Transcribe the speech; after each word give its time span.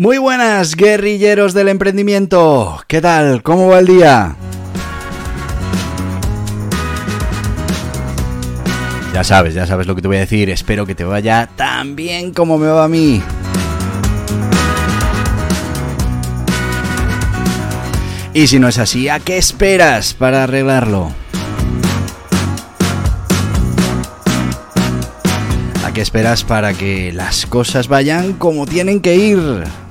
Muy 0.00 0.16
buenas, 0.18 0.76
guerrilleros 0.76 1.54
del 1.54 1.66
emprendimiento. 1.66 2.80
¿Qué 2.86 3.00
tal? 3.00 3.42
¿Cómo 3.42 3.66
va 3.66 3.80
el 3.80 3.86
día? 3.88 4.36
Ya 9.12 9.24
sabes, 9.24 9.54
ya 9.54 9.66
sabes 9.66 9.88
lo 9.88 9.96
que 9.96 10.02
te 10.02 10.06
voy 10.06 10.18
a 10.18 10.20
decir. 10.20 10.50
Espero 10.50 10.86
que 10.86 10.94
te 10.94 11.02
vaya 11.02 11.48
tan 11.56 11.96
bien 11.96 12.32
como 12.32 12.58
me 12.58 12.68
va 12.68 12.84
a 12.84 12.88
mí. 12.88 13.20
Y 18.34 18.46
si 18.46 18.60
no 18.60 18.68
es 18.68 18.78
así, 18.78 19.08
¿a 19.08 19.18
qué 19.18 19.36
esperas 19.36 20.14
para 20.14 20.44
arreglarlo? 20.44 21.10
¿A 25.84 25.92
qué 25.92 26.00
esperas 26.00 26.44
para 26.44 26.72
que 26.72 27.12
las 27.12 27.46
cosas 27.46 27.88
vayan 27.88 28.34
como 28.34 28.64
tienen 28.64 29.00
que 29.00 29.16
ir? 29.16 29.87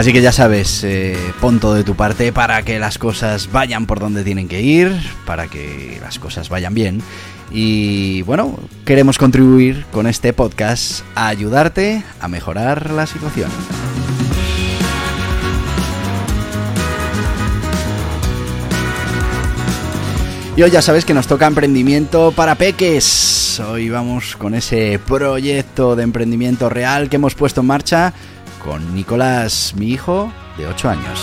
Así 0.00 0.14
que 0.14 0.22
ya 0.22 0.32
sabes, 0.32 0.82
eh, 0.82 1.14
pon 1.42 1.60
todo 1.60 1.74
de 1.74 1.84
tu 1.84 1.94
parte 1.94 2.32
para 2.32 2.62
que 2.62 2.78
las 2.78 2.96
cosas 2.96 3.52
vayan 3.52 3.84
por 3.84 4.00
donde 4.00 4.24
tienen 4.24 4.48
que 4.48 4.62
ir, 4.62 4.98
para 5.26 5.46
que 5.48 5.98
las 6.00 6.18
cosas 6.18 6.48
vayan 6.48 6.72
bien. 6.72 7.02
Y 7.50 8.22
bueno, 8.22 8.58
queremos 8.86 9.18
contribuir 9.18 9.84
con 9.92 10.06
este 10.06 10.32
podcast 10.32 11.02
a 11.14 11.28
ayudarte 11.28 12.02
a 12.18 12.28
mejorar 12.28 12.90
la 12.92 13.06
situación. 13.06 13.50
Y 20.56 20.62
hoy 20.62 20.70
ya 20.70 20.80
sabes 20.80 21.04
que 21.04 21.12
nos 21.12 21.26
toca 21.26 21.46
emprendimiento 21.46 22.32
para 22.32 22.54
peques. 22.54 23.60
Hoy 23.60 23.90
vamos 23.90 24.34
con 24.36 24.54
ese 24.54 24.98
proyecto 24.98 25.94
de 25.94 26.04
emprendimiento 26.04 26.70
real 26.70 27.10
que 27.10 27.16
hemos 27.16 27.34
puesto 27.34 27.60
en 27.60 27.66
marcha 27.66 28.14
con 28.64 28.94
Nicolás, 28.94 29.74
mi 29.76 29.88
hijo, 29.88 30.32
de 30.56 30.66
8 30.66 30.88
años. 30.90 31.20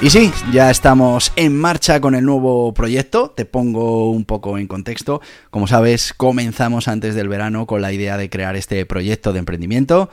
Y 0.00 0.10
sí, 0.10 0.30
ya 0.52 0.70
estamos 0.70 1.32
en 1.34 1.58
marcha 1.58 2.00
con 2.00 2.14
el 2.14 2.24
nuevo 2.24 2.72
proyecto. 2.72 3.30
Te 3.30 3.44
pongo 3.44 4.10
un 4.10 4.24
poco 4.24 4.56
en 4.56 4.68
contexto. 4.68 5.20
Como 5.50 5.66
sabes, 5.66 6.14
comenzamos 6.16 6.86
antes 6.86 7.16
del 7.16 7.28
verano 7.28 7.66
con 7.66 7.82
la 7.82 7.92
idea 7.92 8.16
de 8.16 8.30
crear 8.30 8.54
este 8.54 8.86
proyecto 8.86 9.32
de 9.32 9.40
emprendimiento. 9.40 10.08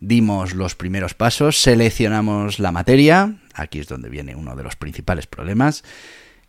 Dimos 0.00 0.54
los 0.54 0.74
primeros 0.74 1.12
pasos, 1.12 1.60
seleccionamos 1.60 2.58
la 2.58 2.72
materia. 2.72 3.36
Aquí 3.52 3.80
es 3.80 3.88
donde 3.88 4.08
viene 4.08 4.34
uno 4.34 4.56
de 4.56 4.62
los 4.62 4.76
principales 4.76 5.26
problemas. 5.26 5.84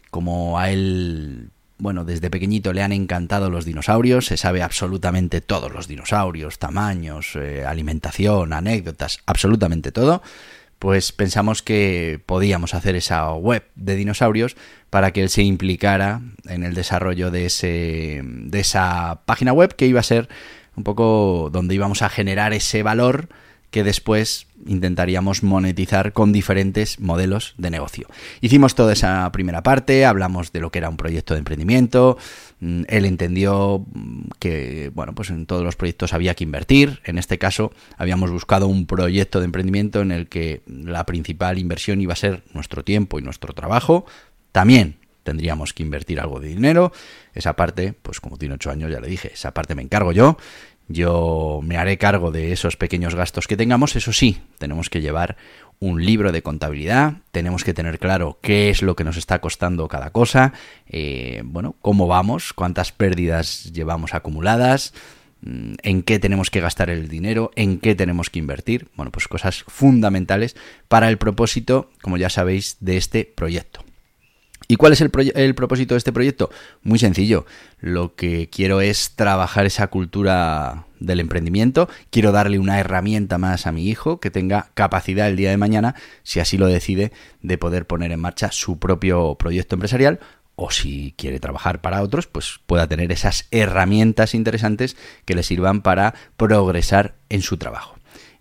Como 0.09 0.57
a 0.57 0.71
él 0.71 1.51
bueno, 1.79 2.03
desde 2.03 2.29
pequeñito 2.29 2.73
le 2.73 2.83
han 2.83 2.91
encantado 2.91 3.49
los 3.49 3.65
dinosaurios, 3.65 4.25
se 4.25 4.37
sabe 4.37 4.61
absolutamente 4.61 5.41
todos 5.41 5.71
los 5.71 5.87
dinosaurios, 5.87 6.59
tamaños, 6.59 7.35
eh, 7.35 7.65
alimentación, 7.65 8.53
anécdotas, 8.53 9.19
absolutamente 9.25 9.91
todo, 9.91 10.21
pues 10.77 11.11
pensamos 11.11 11.61
que 11.61 12.21
podíamos 12.25 12.73
hacer 12.73 12.95
esa 12.95 13.33
web 13.33 13.63
de 13.75 13.95
dinosaurios 13.95 14.57
para 14.89 15.11
que 15.11 15.23
él 15.23 15.29
se 15.29 15.43
implicara 15.43 16.21
en 16.45 16.63
el 16.63 16.73
desarrollo 16.73 17.31
de, 17.31 17.45
ese, 17.45 18.21
de 18.23 18.59
esa 18.59 19.21
página 19.25 19.53
web 19.53 19.75
que 19.75 19.87
iba 19.87 20.01
a 20.01 20.03
ser 20.03 20.29
un 20.75 20.83
poco 20.83 21.49
donde 21.51 21.75
íbamos 21.75 22.01
a 22.01 22.09
generar 22.09 22.53
ese 22.53 22.83
valor 22.83 23.29
que 23.71 23.83
después 23.83 24.47
intentaríamos 24.67 25.43
monetizar 25.43 26.11
con 26.13 26.31
diferentes 26.31 26.99
modelos 26.99 27.53
de 27.57 27.69
negocio. 27.69 28.07
Hicimos 28.41 28.75
toda 28.75 28.93
esa 28.93 29.31
primera 29.31 29.63
parte, 29.63 30.05
hablamos 30.05 30.51
de 30.51 30.59
lo 30.59 30.71
que 30.71 30.79
era 30.79 30.89
un 30.89 30.97
proyecto 30.97 31.33
de 31.33 31.39
emprendimiento, 31.39 32.17
mm, 32.59 32.83
él 32.87 33.05
entendió 33.05 33.85
mm, 33.93 34.21
que, 34.39 34.91
bueno, 34.93 35.13
pues 35.13 35.29
en 35.29 35.45
todos 35.45 35.63
los 35.63 35.75
proyectos 35.75 36.13
había 36.13 36.35
que 36.35 36.43
invertir, 36.43 36.99
en 37.05 37.17
este 37.17 37.37
caso 37.37 37.71
habíamos 37.97 38.31
buscado 38.31 38.67
un 38.67 38.85
proyecto 38.85 39.39
de 39.39 39.45
emprendimiento 39.45 40.01
en 40.01 40.11
el 40.11 40.27
que 40.27 40.61
la 40.67 41.05
principal 41.05 41.57
inversión 41.57 42.01
iba 42.01 42.13
a 42.13 42.17
ser 42.17 42.43
nuestro 42.53 42.83
tiempo 42.83 43.19
y 43.19 43.21
nuestro 43.21 43.53
trabajo, 43.53 44.05
también 44.51 44.97
tendríamos 45.23 45.73
que 45.73 45.83
invertir 45.83 46.19
algo 46.19 46.39
de 46.39 46.47
dinero, 46.47 46.91
esa 47.35 47.55
parte, 47.55 47.93
pues 47.93 48.19
como 48.19 48.37
tiene 48.37 48.55
ocho 48.55 48.71
años 48.71 48.91
ya 48.91 48.99
le 48.99 49.07
dije, 49.07 49.31
esa 49.33 49.53
parte 49.53 49.75
me 49.75 49.83
encargo 49.83 50.11
yo, 50.11 50.37
yo 50.89 51.61
me 51.63 51.77
haré 51.77 51.97
cargo 51.97 52.31
de 52.31 52.51
esos 52.51 52.75
pequeños 52.75 53.15
gastos 53.15 53.47
que 53.47 53.55
tengamos. 53.55 53.95
Eso 53.95 54.11
sí, 54.11 54.41
tenemos 54.57 54.89
que 54.89 55.01
llevar 55.01 55.37
un 55.79 56.03
libro 56.03 56.31
de 56.31 56.41
contabilidad, 56.41 57.13
tenemos 57.31 57.63
que 57.63 57.73
tener 57.73 57.99
claro 57.99 58.39
qué 58.41 58.69
es 58.69 58.81
lo 58.81 58.95
que 58.95 59.03
nos 59.05 59.15
está 59.15 59.39
costando 59.39 59.87
cada 59.87 60.09
cosa, 60.09 60.51
eh, 60.87 61.41
bueno, 61.45 61.75
cómo 61.81 62.07
vamos, 62.07 62.51
cuántas 62.51 62.91
pérdidas 62.91 63.71
llevamos 63.71 64.13
acumuladas, 64.13 64.93
mm, 65.41 65.75
en 65.83 66.03
qué 66.03 66.19
tenemos 66.19 66.49
que 66.49 66.59
gastar 66.59 66.89
el 66.89 67.07
dinero, 67.07 67.51
en 67.55 67.79
qué 67.79 67.95
tenemos 67.95 68.29
que 68.29 68.39
invertir. 68.39 68.89
Bueno, 68.95 69.11
pues 69.11 69.27
cosas 69.29 69.63
fundamentales 69.67 70.57
para 70.89 71.07
el 71.07 71.17
propósito, 71.17 71.91
como 72.01 72.17
ya 72.17 72.29
sabéis, 72.29 72.77
de 72.81 72.97
este 72.97 73.23
proyecto. 73.23 73.81
¿Y 74.71 74.75
cuál 74.75 74.93
es 74.93 75.01
el, 75.01 75.09
propósito 75.55 75.95
de 75.95 75.97
este 75.97 76.13
proyecto? 76.13 76.51
Muy 76.83 76.99
sencillo. 76.99 77.47
Lo 77.79 78.13
que 78.13 78.51
quiero 78.51 78.81
es 78.81 79.13
trabajar 79.15 79.65
esa 79.65 79.87
cultura 79.87 80.85
del 80.99 81.19
emprendimiento. 81.19 81.89
Quiero 82.11 82.31
darle 82.31 82.59
una 82.59 82.79
herramienta 82.79 83.39
más 83.39 83.65
a 83.65 83.71
mi 83.71 83.89
hijo 83.89 84.19
que 84.19 84.29
tenga 84.29 84.69
capacidad 84.75 85.27
el 85.27 85.37
día 85.37 85.49
de 85.49 85.57
mañana, 85.57 85.95
si 86.21 86.39
así 86.39 86.59
lo 86.59 86.67
decide, 86.67 87.11
de 87.41 87.57
poder 87.57 87.87
poner 87.87 88.11
en 88.11 88.19
marcha 88.19 88.51
su 88.51 88.77
propio 88.77 89.33
proyecto 89.39 89.73
empresarial 89.73 90.19
o 90.55 90.69
si 90.69 91.15
quiere 91.17 91.39
trabajar 91.39 91.81
para 91.81 92.03
otros, 92.03 92.27
pues 92.27 92.59
pueda 92.67 92.87
tener 92.87 93.11
esas 93.11 93.47
herramientas 93.49 94.35
interesantes 94.35 94.95
que 95.25 95.33
le 95.33 95.41
sirvan 95.41 95.81
para 95.81 96.13
progresar 96.37 97.15
en 97.29 97.41
su 97.41 97.57
trabajo. 97.57 97.95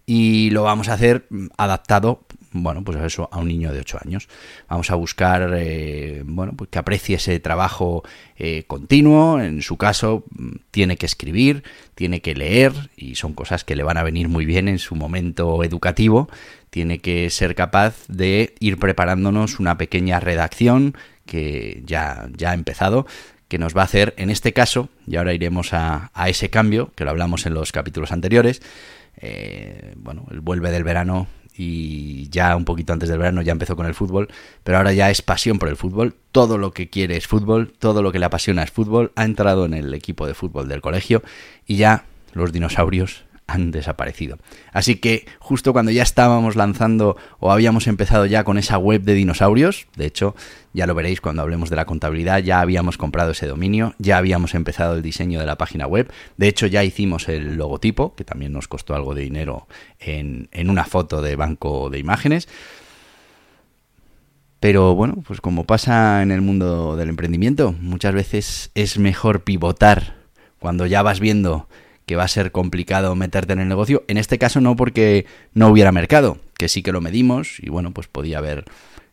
Y 0.04 0.50
lo 0.50 0.64
vamos 0.64 0.90
a 0.90 0.94
hacer 0.94 1.26
adaptado 1.56 2.26
bueno, 2.52 2.82
pues 2.82 2.98
eso, 2.98 3.28
a 3.30 3.38
un 3.38 3.48
niño 3.48 3.72
de 3.72 3.80
8 3.80 3.98
años. 4.04 4.28
Vamos 4.68 4.90
a 4.90 4.94
buscar, 4.94 5.50
eh, 5.56 6.22
bueno, 6.24 6.54
pues 6.56 6.70
que 6.70 6.78
aprecie 6.78 7.16
ese 7.16 7.38
trabajo 7.40 8.02
eh, 8.36 8.64
continuo. 8.66 9.40
En 9.40 9.62
su 9.62 9.76
caso, 9.76 10.24
mm, 10.30 10.56
tiene 10.70 10.96
que 10.96 11.06
escribir, 11.06 11.62
tiene 11.94 12.20
que 12.20 12.34
leer, 12.34 12.72
y 12.96 13.16
son 13.16 13.34
cosas 13.34 13.64
que 13.64 13.76
le 13.76 13.82
van 13.82 13.98
a 13.98 14.02
venir 14.02 14.28
muy 14.28 14.46
bien 14.46 14.68
en 14.68 14.78
su 14.78 14.94
momento 14.94 15.62
educativo. 15.62 16.28
Tiene 16.70 16.98
que 17.00 17.28
ser 17.30 17.54
capaz 17.54 18.06
de 18.08 18.54
ir 18.60 18.78
preparándonos 18.78 19.58
una 19.60 19.78
pequeña 19.78 20.20
redacción 20.20 20.96
que 21.26 21.82
ya, 21.84 22.28
ya 22.36 22.52
ha 22.52 22.54
empezado, 22.54 23.06
que 23.48 23.58
nos 23.58 23.76
va 23.76 23.82
a 23.82 23.84
hacer, 23.84 24.14
en 24.16 24.30
este 24.30 24.52
caso, 24.52 24.88
y 25.06 25.16
ahora 25.16 25.32
iremos 25.34 25.72
a, 25.72 26.10
a 26.14 26.28
ese 26.28 26.50
cambio, 26.50 26.92
que 26.94 27.04
lo 27.04 27.10
hablamos 27.10 27.46
en 27.46 27.54
los 27.54 27.72
capítulos 27.72 28.12
anteriores, 28.12 28.60
eh, 29.20 29.94
bueno, 29.96 30.26
el 30.30 30.40
vuelve 30.40 30.70
del 30.70 30.84
verano 30.84 31.26
y 31.58 32.28
ya 32.30 32.56
un 32.56 32.64
poquito 32.64 32.92
antes 32.92 33.08
del 33.08 33.18
verano 33.18 33.42
ya 33.42 33.52
empezó 33.52 33.76
con 33.76 33.86
el 33.86 33.94
fútbol, 33.94 34.28
pero 34.62 34.78
ahora 34.78 34.92
ya 34.92 35.10
es 35.10 35.20
pasión 35.20 35.58
por 35.58 35.68
el 35.68 35.76
fútbol, 35.76 36.14
todo 36.32 36.56
lo 36.56 36.70
que 36.70 36.88
quiere 36.88 37.16
es 37.16 37.26
fútbol, 37.26 37.74
todo 37.78 38.00
lo 38.00 38.12
que 38.12 38.20
le 38.20 38.26
apasiona 38.26 38.62
es 38.62 38.70
fútbol, 38.70 39.12
ha 39.16 39.24
entrado 39.24 39.66
en 39.66 39.74
el 39.74 39.92
equipo 39.92 40.26
de 40.26 40.34
fútbol 40.34 40.68
del 40.68 40.80
colegio 40.80 41.22
y 41.66 41.76
ya 41.76 42.04
los 42.32 42.52
dinosaurios 42.52 43.24
han 43.48 43.70
desaparecido. 43.70 44.38
Así 44.72 44.96
que 44.96 45.26
justo 45.40 45.72
cuando 45.72 45.90
ya 45.90 46.02
estábamos 46.02 46.54
lanzando 46.54 47.16
o 47.40 47.50
habíamos 47.50 47.86
empezado 47.86 48.26
ya 48.26 48.44
con 48.44 48.58
esa 48.58 48.76
web 48.76 49.02
de 49.02 49.14
dinosaurios, 49.14 49.88
de 49.96 50.04
hecho 50.04 50.36
ya 50.74 50.86
lo 50.86 50.94
veréis 50.94 51.22
cuando 51.22 51.42
hablemos 51.42 51.70
de 51.70 51.76
la 51.76 51.86
contabilidad, 51.86 52.40
ya 52.40 52.60
habíamos 52.60 52.98
comprado 52.98 53.32
ese 53.32 53.46
dominio, 53.46 53.94
ya 53.98 54.18
habíamos 54.18 54.54
empezado 54.54 54.94
el 54.94 55.02
diseño 55.02 55.40
de 55.40 55.46
la 55.46 55.56
página 55.56 55.86
web, 55.86 56.12
de 56.36 56.46
hecho 56.46 56.66
ya 56.66 56.84
hicimos 56.84 57.28
el 57.28 57.56
logotipo, 57.56 58.14
que 58.14 58.24
también 58.24 58.52
nos 58.52 58.68
costó 58.68 58.94
algo 58.94 59.14
de 59.14 59.22
dinero 59.22 59.66
en, 59.98 60.48
en 60.52 60.68
una 60.68 60.84
foto 60.84 61.22
de 61.22 61.34
banco 61.34 61.88
de 61.88 61.98
imágenes. 61.98 62.48
Pero 64.60 64.94
bueno, 64.94 65.22
pues 65.26 65.40
como 65.40 65.64
pasa 65.64 66.20
en 66.22 66.32
el 66.32 66.42
mundo 66.42 66.96
del 66.96 67.08
emprendimiento, 67.08 67.72
muchas 67.80 68.12
veces 68.12 68.70
es 68.74 68.98
mejor 68.98 69.44
pivotar 69.44 70.16
cuando 70.58 70.84
ya 70.84 71.02
vas 71.02 71.20
viendo 71.20 71.68
que 72.08 72.16
va 72.16 72.24
a 72.24 72.28
ser 72.28 72.50
complicado 72.50 73.14
meterte 73.14 73.52
en 73.52 73.60
el 73.60 73.68
negocio. 73.68 74.02
En 74.08 74.16
este 74.16 74.38
caso 74.38 74.60
no 74.60 74.74
porque 74.74 75.26
no 75.52 75.68
hubiera 75.68 75.92
mercado, 75.92 76.38
que 76.56 76.68
sí 76.68 76.82
que 76.82 76.90
lo 76.90 77.02
medimos 77.02 77.60
y 77.60 77.68
bueno, 77.68 77.92
pues 77.92 78.08
podía 78.08 78.38
haber 78.38 78.64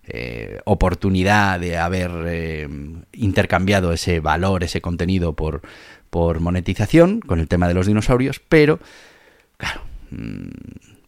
eh, 0.07 0.61
oportunidad 0.63 1.59
de 1.59 1.77
haber 1.77 2.11
eh, 2.25 2.69
intercambiado 3.11 3.91
ese 3.91 4.21
valor, 4.21 4.63
ese 4.63 4.79
contenido 4.79 5.33
por, 5.33 5.61
por 6.09 6.39
monetización 6.39 7.19
con 7.19 7.39
el 7.41 7.49
tema 7.49 7.67
de 7.67 7.73
los 7.73 7.85
dinosaurios, 7.85 8.39
pero 8.39 8.79
claro, 9.57 9.81
mm, 10.11 10.47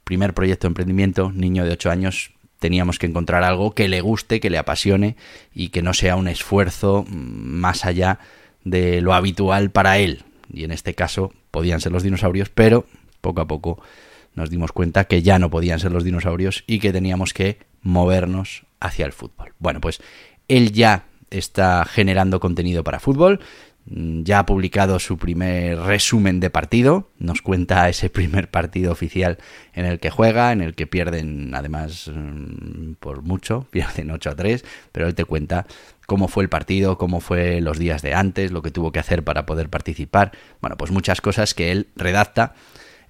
primer 0.04 0.34
proyecto 0.34 0.68
de 0.68 0.72
emprendimiento, 0.72 1.32
niño 1.32 1.64
de 1.64 1.72
8 1.72 1.90
años, 1.90 2.32
teníamos 2.60 3.00
que 3.00 3.06
encontrar 3.06 3.44
algo 3.44 3.74
que 3.74 3.88
le 3.88 4.02
guste, 4.02 4.42
que 4.42 4.50
le 4.50 4.58
apasione 4.58 5.16
y 5.54 5.70
que 5.70 5.82
no 5.82 5.94
sea 5.94 6.18
un 6.18 6.28
esfuerzo 6.28 7.06
mm, 7.08 7.14
más 7.16 7.86
allá 7.86 8.20
de 8.66 9.00
lo 9.00 9.14
habitual 9.14 9.72
para 9.72 10.00
él. 10.00 10.26
Y 10.52 10.66
en 10.66 10.72
este 10.72 10.96
caso 10.96 11.32
podían 11.58 11.82
ser 11.82 11.92
los 11.92 12.04
dinosaurios, 12.04 12.50
pero 12.50 12.86
poco 13.20 13.42
a 13.42 13.48
poco 13.48 13.82
nos 14.36 14.52
dimos 14.52 14.72
cuenta 14.72 15.06
que 15.06 15.24
ya 15.24 15.40
no 15.40 15.50
podían 15.50 15.80
ser 15.80 15.92
los 15.92 16.04
dinosaurios 16.04 16.64
y 16.68 16.78
que 16.78 16.94
teníamos 16.94 17.34
que 17.34 17.58
movernos 17.82 18.68
hacia 18.80 19.08
el 19.08 19.12
fútbol. 19.12 19.54
Bueno, 19.58 19.82
pues 19.82 20.00
él 20.48 20.72
ya 20.72 21.06
está 21.32 21.84
generando 21.86 22.40
contenido 22.40 22.84
para 22.84 23.00
fútbol, 23.00 23.40
Mm, 23.90 24.24
ya 24.24 24.40
ha 24.40 24.46
publicado 24.46 25.00
su 25.00 25.18
primer 25.18 25.80
resumen 25.80 26.42
de 26.42 26.50
partido, 26.50 27.10
nos 27.20 27.42
cuenta 27.42 27.88
ese 27.88 28.10
primer 28.18 28.50
partido 28.50 28.92
oficial 28.92 29.38
en 29.74 29.86
el 29.86 30.00
que 30.00 30.10
juega, 30.10 30.52
en 30.52 30.62
el 30.62 30.76
que 30.76 30.88
pierden 30.88 31.54
además 31.56 32.12
mm, 32.14 32.94
por 33.00 33.22
mucho, 33.22 33.66
pierden 33.72 34.12
8 34.12 34.32
a 34.32 34.36
3, 34.36 34.66
pero 34.92 35.08
él 35.08 35.16
te 35.16 35.26
cuenta 35.26 35.66
cómo 36.08 36.30
fue 36.30 36.44
el 36.44 36.50
partido, 36.50 36.98
cómo 36.98 37.20
fue 37.20 37.62
los 37.62 37.78
días 37.78 38.02
de 38.02 38.16
antes, 38.16 38.52
lo 38.52 38.64
que 38.64 38.72
tuvo 38.72 38.92
que 38.92 39.00
hacer 39.00 39.24
para 39.24 39.46
poder 39.46 39.70
participar, 39.70 40.32
bueno, 40.62 40.78
pues 40.78 40.90
muchas 40.90 41.22
cosas 41.22 41.54
que 41.54 41.72
él 41.72 41.90
redacta. 41.96 42.56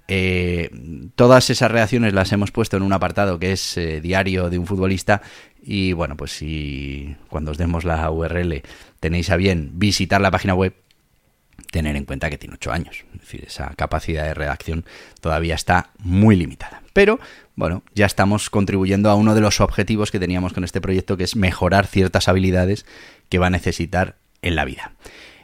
Eh, 0.08 0.70
todas 1.14 1.48
esas 1.48 1.70
reacciones 1.70 2.12
las 2.12 2.32
hemos 2.32 2.50
puesto 2.50 2.76
en 2.76 2.82
un 2.82 2.92
apartado 2.92 3.38
que 3.38 3.52
es 3.52 3.76
eh, 3.76 4.00
diario 4.00 4.50
de 4.50 4.58
un 4.58 4.66
futbolista 4.66 5.22
y 5.62 5.92
bueno, 5.92 6.16
pues 6.16 6.32
si 6.32 7.14
cuando 7.28 7.52
os 7.52 7.58
demos 7.58 7.84
la 7.84 8.10
URL 8.10 8.62
tenéis 9.00 9.30
a 9.30 9.36
bien 9.36 9.70
visitar 9.74 10.20
la 10.20 10.30
página 10.30 10.54
web, 10.54 10.74
tener 11.70 11.94
en 11.94 12.04
cuenta 12.04 12.30
que 12.30 12.38
tiene 12.38 12.54
8 12.54 12.72
años. 12.72 13.04
Es 13.14 13.20
decir, 13.20 13.44
esa 13.46 13.74
capacidad 13.76 14.24
de 14.24 14.34
redacción 14.34 14.84
todavía 15.20 15.54
está 15.54 15.90
muy 15.98 16.34
limitada. 16.34 16.82
Pero 16.92 17.20
bueno, 17.58 17.82
ya 17.92 18.06
estamos 18.06 18.50
contribuyendo 18.50 19.10
a 19.10 19.16
uno 19.16 19.34
de 19.34 19.40
los 19.40 19.60
objetivos 19.60 20.12
que 20.12 20.20
teníamos 20.20 20.52
con 20.52 20.62
este 20.62 20.80
proyecto, 20.80 21.16
que 21.16 21.24
es 21.24 21.34
mejorar 21.34 21.88
ciertas 21.88 22.28
habilidades 22.28 22.86
que 23.28 23.40
va 23.40 23.48
a 23.48 23.50
necesitar 23.50 24.14
en 24.42 24.54
la 24.54 24.64
vida. 24.64 24.92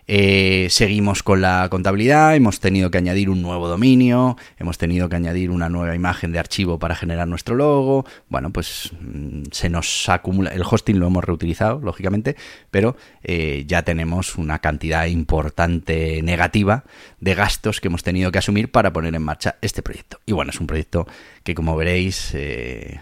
Eh, 0.06 0.66
seguimos 0.70 1.22
con 1.22 1.40
la 1.40 1.68
contabilidad, 1.70 2.36
hemos 2.36 2.60
tenido 2.60 2.90
que 2.90 2.98
añadir 2.98 3.30
un 3.30 3.40
nuevo 3.40 3.68
dominio, 3.68 4.36
hemos 4.58 4.76
tenido 4.76 5.08
que 5.08 5.16
añadir 5.16 5.50
una 5.50 5.70
nueva 5.70 5.94
imagen 5.94 6.30
de 6.32 6.38
archivo 6.38 6.78
para 6.78 6.94
generar 6.94 7.26
nuestro 7.26 7.54
logo. 7.54 8.04
Bueno, 8.28 8.50
pues 8.50 8.90
mm, 9.00 9.44
se 9.50 9.70
nos 9.70 10.08
acumula, 10.08 10.50
el 10.50 10.62
hosting 10.62 10.98
lo 10.98 11.06
hemos 11.06 11.24
reutilizado, 11.24 11.80
lógicamente, 11.80 12.36
pero 12.70 12.96
eh, 13.22 13.64
ya 13.66 13.82
tenemos 13.82 14.36
una 14.36 14.58
cantidad 14.58 15.06
importante 15.06 16.20
negativa 16.22 16.84
de 17.20 17.34
gastos 17.34 17.80
que 17.80 17.88
hemos 17.88 18.02
tenido 18.02 18.30
que 18.30 18.38
asumir 18.38 18.70
para 18.70 18.92
poner 18.92 19.14
en 19.14 19.22
marcha 19.22 19.56
este 19.62 19.82
proyecto. 19.82 20.20
Y 20.26 20.32
bueno, 20.32 20.50
es 20.50 20.60
un 20.60 20.66
proyecto 20.66 21.06
que 21.42 21.54
como 21.54 21.76
veréis... 21.76 22.32
Eh, 22.34 23.00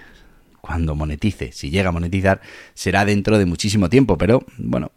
cuando 0.62 0.94
monetice, 0.94 1.50
si 1.50 1.70
llega 1.70 1.88
a 1.88 1.92
monetizar, 1.92 2.40
será 2.72 3.04
dentro 3.04 3.36
de 3.36 3.46
muchísimo 3.46 3.90
tiempo. 3.90 4.16
Pero 4.16 4.44
bueno, 4.56 4.92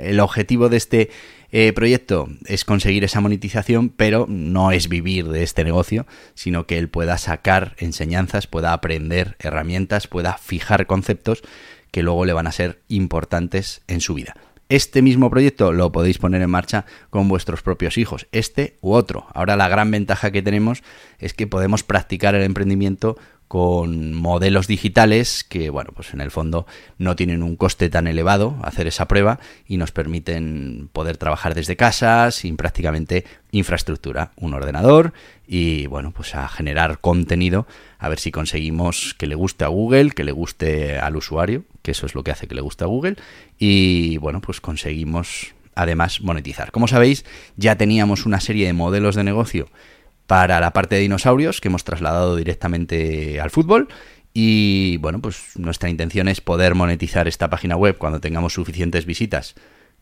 el 0.00 0.18
objetivo 0.18 0.70
de 0.70 0.78
este 0.78 1.10
eh, 1.52 1.72
proyecto 1.72 2.28
es 2.46 2.64
conseguir 2.64 3.04
esa 3.04 3.20
monetización, 3.20 3.88
pero 3.88 4.26
no 4.28 4.70
es 4.72 4.88
vivir 4.88 5.28
de 5.28 5.42
este 5.42 5.64
negocio, 5.64 6.06
sino 6.34 6.66
que 6.66 6.78
él 6.78 6.88
pueda 6.88 7.18
sacar 7.18 7.74
enseñanzas, 7.78 8.46
pueda 8.46 8.72
aprender 8.72 9.36
herramientas, 9.40 10.06
pueda 10.06 10.38
fijar 10.38 10.86
conceptos 10.86 11.42
que 11.90 12.02
luego 12.02 12.24
le 12.24 12.32
van 12.32 12.46
a 12.46 12.52
ser 12.52 12.82
importantes 12.88 13.82
en 13.88 14.00
su 14.00 14.14
vida. 14.14 14.34
Este 14.68 15.02
mismo 15.02 15.30
proyecto 15.30 15.72
lo 15.72 15.90
podéis 15.90 16.18
poner 16.18 16.40
en 16.42 16.50
marcha 16.50 16.86
con 17.10 17.28
vuestros 17.28 17.60
propios 17.62 17.98
hijos, 17.98 18.28
este 18.30 18.76
u 18.80 18.92
otro. 18.92 19.26
Ahora 19.34 19.56
la 19.56 19.68
gran 19.68 19.90
ventaja 19.90 20.30
que 20.30 20.42
tenemos 20.42 20.84
es 21.18 21.34
que 21.34 21.48
podemos 21.48 21.82
practicar 21.82 22.36
el 22.36 22.44
emprendimiento 22.44 23.18
con 23.50 24.14
modelos 24.14 24.68
digitales 24.68 25.42
que, 25.42 25.70
bueno, 25.70 25.90
pues 25.92 26.14
en 26.14 26.20
el 26.20 26.30
fondo 26.30 26.68
no 26.98 27.16
tienen 27.16 27.42
un 27.42 27.56
coste 27.56 27.90
tan 27.90 28.06
elevado 28.06 28.54
hacer 28.62 28.86
esa 28.86 29.08
prueba 29.08 29.40
y 29.66 29.76
nos 29.76 29.90
permiten 29.90 30.88
poder 30.92 31.16
trabajar 31.16 31.56
desde 31.56 31.74
casa 31.74 32.30
sin 32.30 32.56
prácticamente 32.56 33.24
infraestructura, 33.50 34.30
un 34.36 34.54
ordenador 34.54 35.14
y, 35.48 35.88
bueno, 35.88 36.12
pues 36.12 36.36
a 36.36 36.46
generar 36.46 37.00
contenido 37.00 37.66
a 37.98 38.08
ver 38.08 38.20
si 38.20 38.30
conseguimos 38.30 39.14
que 39.14 39.26
le 39.26 39.34
guste 39.34 39.64
a 39.64 39.68
Google, 39.68 40.12
que 40.12 40.22
le 40.22 40.30
guste 40.30 41.00
al 41.00 41.16
usuario, 41.16 41.64
que 41.82 41.90
eso 41.90 42.06
es 42.06 42.14
lo 42.14 42.22
que 42.22 42.30
hace 42.30 42.46
que 42.46 42.54
le 42.54 42.60
guste 42.60 42.84
a 42.84 42.86
Google 42.86 43.16
y, 43.58 44.16
bueno, 44.18 44.40
pues 44.40 44.60
conseguimos 44.60 45.54
además 45.74 46.20
monetizar. 46.20 46.70
Como 46.70 46.86
sabéis, 46.86 47.24
ya 47.56 47.74
teníamos 47.74 48.26
una 48.26 48.38
serie 48.38 48.68
de 48.68 48.74
modelos 48.74 49.16
de 49.16 49.24
negocio 49.24 49.66
para 50.30 50.60
la 50.60 50.72
parte 50.72 50.94
de 50.94 51.00
dinosaurios 51.00 51.60
que 51.60 51.66
hemos 51.66 51.82
trasladado 51.82 52.36
directamente 52.36 53.40
al 53.40 53.50
fútbol. 53.50 53.88
Y 54.32 54.96
bueno, 54.98 55.20
pues 55.20 55.58
nuestra 55.58 55.90
intención 55.90 56.28
es 56.28 56.40
poder 56.40 56.76
monetizar 56.76 57.26
esta 57.26 57.50
página 57.50 57.74
web 57.74 57.98
cuando 57.98 58.20
tengamos 58.20 58.52
suficientes 58.52 59.06
visitas 59.06 59.56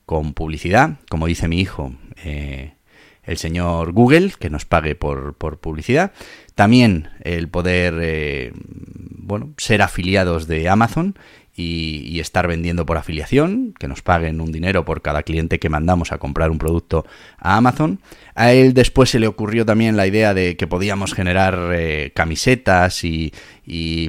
con 0.04 0.34
publicidad, 0.34 0.98
como 1.08 1.26
dice 1.26 1.48
mi 1.48 1.62
hijo, 1.62 1.94
eh, 2.22 2.74
el 3.22 3.38
señor 3.38 3.92
Google, 3.92 4.32
que 4.38 4.50
nos 4.50 4.66
pague 4.66 4.94
por, 4.94 5.34
publicidad. 5.34 6.12
También 6.54 7.08
el 7.22 7.48
poder, 7.48 7.94
eh, 7.98 8.52
bueno, 8.54 9.54
ser 9.56 9.80
afiliados 9.80 10.46
de 10.46 10.68
Amazon 10.68 11.18
y, 11.58 12.20
estar 12.20 12.46
vendiendo 12.46 12.86
por 12.86 12.96
afiliación, 12.96 13.74
que 13.78 13.88
nos 13.88 14.02
paguen 14.02 14.40
un 14.40 14.52
dinero 14.52 14.84
por 14.84 15.02
cada 15.02 15.24
cliente 15.24 15.58
que 15.58 15.68
mandamos 15.68 16.12
a 16.12 16.18
comprar 16.18 16.50
un 16.50 16.58
producto 16.58 17.04
a 17.36 17.56
Amazon. 17.56 18.00
A 18.34 18.52
él 18.52 18.74
después 18.74 19.10
se 19.10 19.18
le 19.18 19.26
ocurrió 19.26 19.66
también 19.66 19.96
la 19.96 20.06
idea 20.06 20.34
de 20.34 20.56
que 20.56 20.68
podíamos 20.68 21.14
generar 21.14 21.70
eh, 21.72 22.12
camisetas 22.14 23.02
y, 23.04 23.32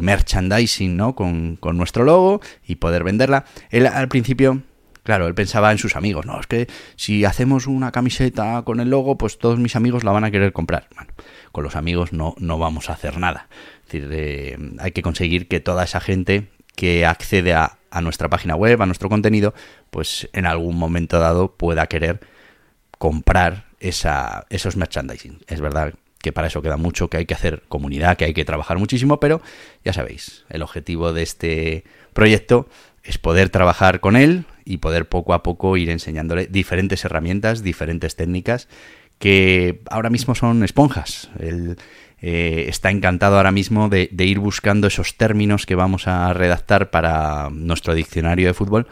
merchandising 0.01 0.95
¿no? 0.95 1.15
Con, 1.15 1.57
con, 1.57 1.75
nuestro 1.75 2.03
logo 2.03 2.39
y 2.67 2.75
poder 2.75 3.03
venderla. 3.03 3.45
Él 3.69 3.87
al 3.87 4.07
principio... 4.07 4.61
Claro, 5.01 5.27
él 5.27 5.33
pensaba 5.33 5.71
en 5.71 5.79
sus 5.79 5.95
amigos, 5.95 6.27
no, 6.27 6.39
es 6.39 6.45
que 6.45 6.67
si 6.95 7.25
hacemos 7.25 7.65
una 7.65 7.91
camiseta 7.91 8.61
con 8.63 8.79
el 8.79 8.91
logo, 8.91 9.17
pues 9.17 9.39
todos 9.39 9.57
mis 9.57 9.75
amigos 9.75 10.03
la 10.03 10.11
van 10.11 10.23
a 10.23 10.29
querer 10.29 10.53
comprar. 10.53 10.87
Bueno, 10.93 11.11
con 11.51 11.63
los 11.63 11.75
amigos 11.75 12.13
no, 12.13 12.35
no 12.37 12.59
vamos 12.59 12.91
a 12.91 12.93
hacer 12.93 13.17
nada. 13.17 13.47
Es 13.87 13.93
decir, 13.93 14.09
eh, 14.11 14.57
hay 14.77 14.91
que 14.91 15.01
conseguir 15.01 15.47
que 15.47 15.61
toda 15.61 15.85
esa 15.85 15.99
gente 15.99 16.49
que 16.79 17.05
accede 17.05 17.53
a, 17.53 17.77
nuestra 18.01 18.29
página 18.29 18.55
web, 18.55 18.81
a 18.81 18.85
nuestro 18.85 19.09
contenido, 19.09 19.53
pues 19.89 20.29
en 20.31 20.45
algún 20.45 20.77
momento 20.77 21.19
dado 21.19 21.57
pueda 21.57 21.87
querer 21.87 22.21
comprar 22.97 23.65
esa, 23.81 24.45
esos 24.49 24.77
merchandising. 24.77 25.39
Es 25.47 25.59
verdad 25.59 25.95
que 26.19 26.31
para 26.31 26.47
eso 26.47 26.61
queda 26.61 26.77
mucho, 26.77 27.09
que 27.09 27.17
hay 27.17 27.25
que 27.25 27.33
hacer 27.33 27.63
comunidad, 27.67 28.15
que 28.15 28.23
hay 28.23 28.33
que 28.33 28.45
trabajar 28.45 28.77
muchísimo, 28.77 29.19
pero 29.19 29.41
ya 29.83 29.91
sabéis, 29.91 30.45
el 30.47 30.61
objetivo 30.61 31.11
de 31.11 31.23
este 31.23 31.83
proyecto 32.13 32.69
es 33.03 33.17
poder 33.17 33.49
trabajar 33.49 33.99
con 33.99 34.15
él 34.15 34.45
y 34.63 34.77
poder 34.77 35.09
poco 35.09 35.33
a 35.33 35.43
poco 35.43 35.75
ir 35.75 35.89
enseñándole 35.89 36.47
diferentes 36.47 37.03
herramientas, 37.03 37.61
diferentes 37.61 38.15
técnicas 38.15 38.69
que 39.17 39.81
ahora 39.89 40.09
mismo 40.09 40.33
son 40.33 40.63
esponjas. 40.63 41.29
El, 41.39 41.75
eh, 42.21 42.65
está 42.67 42.91
encantado 42.91 43.37
ahora 43.37 43.51
mismo 43.51 43.89
de, 43.89 44.09
ir 44.17 44.39
buscando 44.39 44.87
esos 44.87 45.15
términos 45.15 45.65
que 45.65 45.75
vamos 45.75 46.07
a 46.07 46.33
redactar 46.33 46.89
para 46.89 47.49
nuestro 47.51 47.93
diccionario 47.93 48.47
de 48.47 48.53
fútbol 48.53 48.87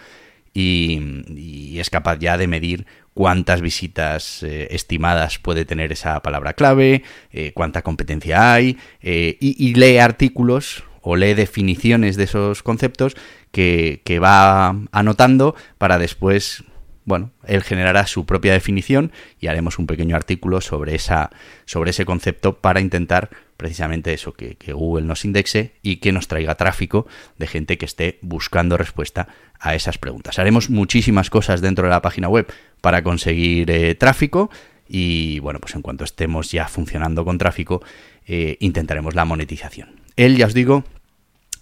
y, 0.54 1.78
es 1.78 1.90
capaz 1.92 2.18
ya 2.18 2.38
de 2.38 2.48
medir 2.48 2.88
cuántas 3.14 3.62
visitas 3.62 4.42
eh, 4.42 4.70
estimadas 4.72 5.38
puede 5.38 5.66
tener 5.66 5.92
esa 5.92 6.22
palabra 6.22 6.54
clave, 6.54 7.04
eh, 7.32 7.52
cuánta 7.54 7.84
competencia 7.84 8.54
hay 8.54 8.78
y, 9.02 9.74
lee 9.76 9.98
artículos 9.98 10.84
o 11.02 11.16
lee 11.16 11.36
definiciones 11.36 12.16
de 12.16 12.24
esos 12.24 12.64
conceptos 12.64 13.16
que, 13.52 14.02
que 14.04 14.20
va 14.20 14.76
anotando 14.92 15.56
para 15.78 16.00
después 16.00 16.64
bueno, 17.08 17.32
él 17.46 17.64
generará 17.64 18.06
su 18.06 18.26
propia 18.26 18.52
definición 18.52 19.14
y 19.40 19.48
haremos 19.48 19.80
un 19.80 19.88
pequeño 19.88 20.18
artículo 20.18 20.60
sobre, 20.60 20.94
esa, 20.94 21.30
sobre 21.64 21.92
ese 21.92 22.04
concepto 22.04 22.58
para 22.58 22.82
intentar 22.82 23.30
precisamente 23.56 24.14
eso, 24.14 24.34
que, 24.34 24.58
Google 24.74 25.06
nos 25.06 25.24
indexe 25.24 25.72
y 25.82 25.96
que 25.96 26.12
nos 26.12 26.28
traiga 26.28 26.56
tráfico 26.56 27.08
de 27.38 27.48
gente 27.48 27.78
que 27.78 27.86
esté 27.86 28.20
buscando 28.22 28.76
respuesta 28.76 29.30
a 29.58 29.74
esas 29.74 29.98
preguntas. 29.98 30.38
Haremos 30.38 30.70
muchísimas 30.70 31.30
cosas 31.30 31.62
dentro 31.62 31.86
de 31.86 31.92
la 31.92 32.02
página 32.02 32.28
web 32.28 32.46
para 32.82 33.02
conseguir 33.04 33.72
eh, 33.72 33.96
tráfico 33.96 34.52
y 34.90 35.40
bueno, 35.40 35.62
pues 35.62 35.76
en 35.76 35.84
cuanto 35.84 36.04
estemos 36.04 36.52
ya 36.52 36.68
funcionando 36.68 37.24
con 37.24 37.38
tráfico, 37.38 37.82
eh, 38.26 38.58
intentaremos 38.60 39.16
la 39.16 39.24
monetización. 39.24 40.02
Él, 40.18 40.36
ya 40.36 40.46
os 40.46 40.54
digo, 40.54 40.84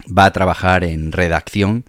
va 0.06 0.24
a 0.24 0.32
trabajar 0.32 0.82
en 0.82 1.12
redacción 1.12 1.84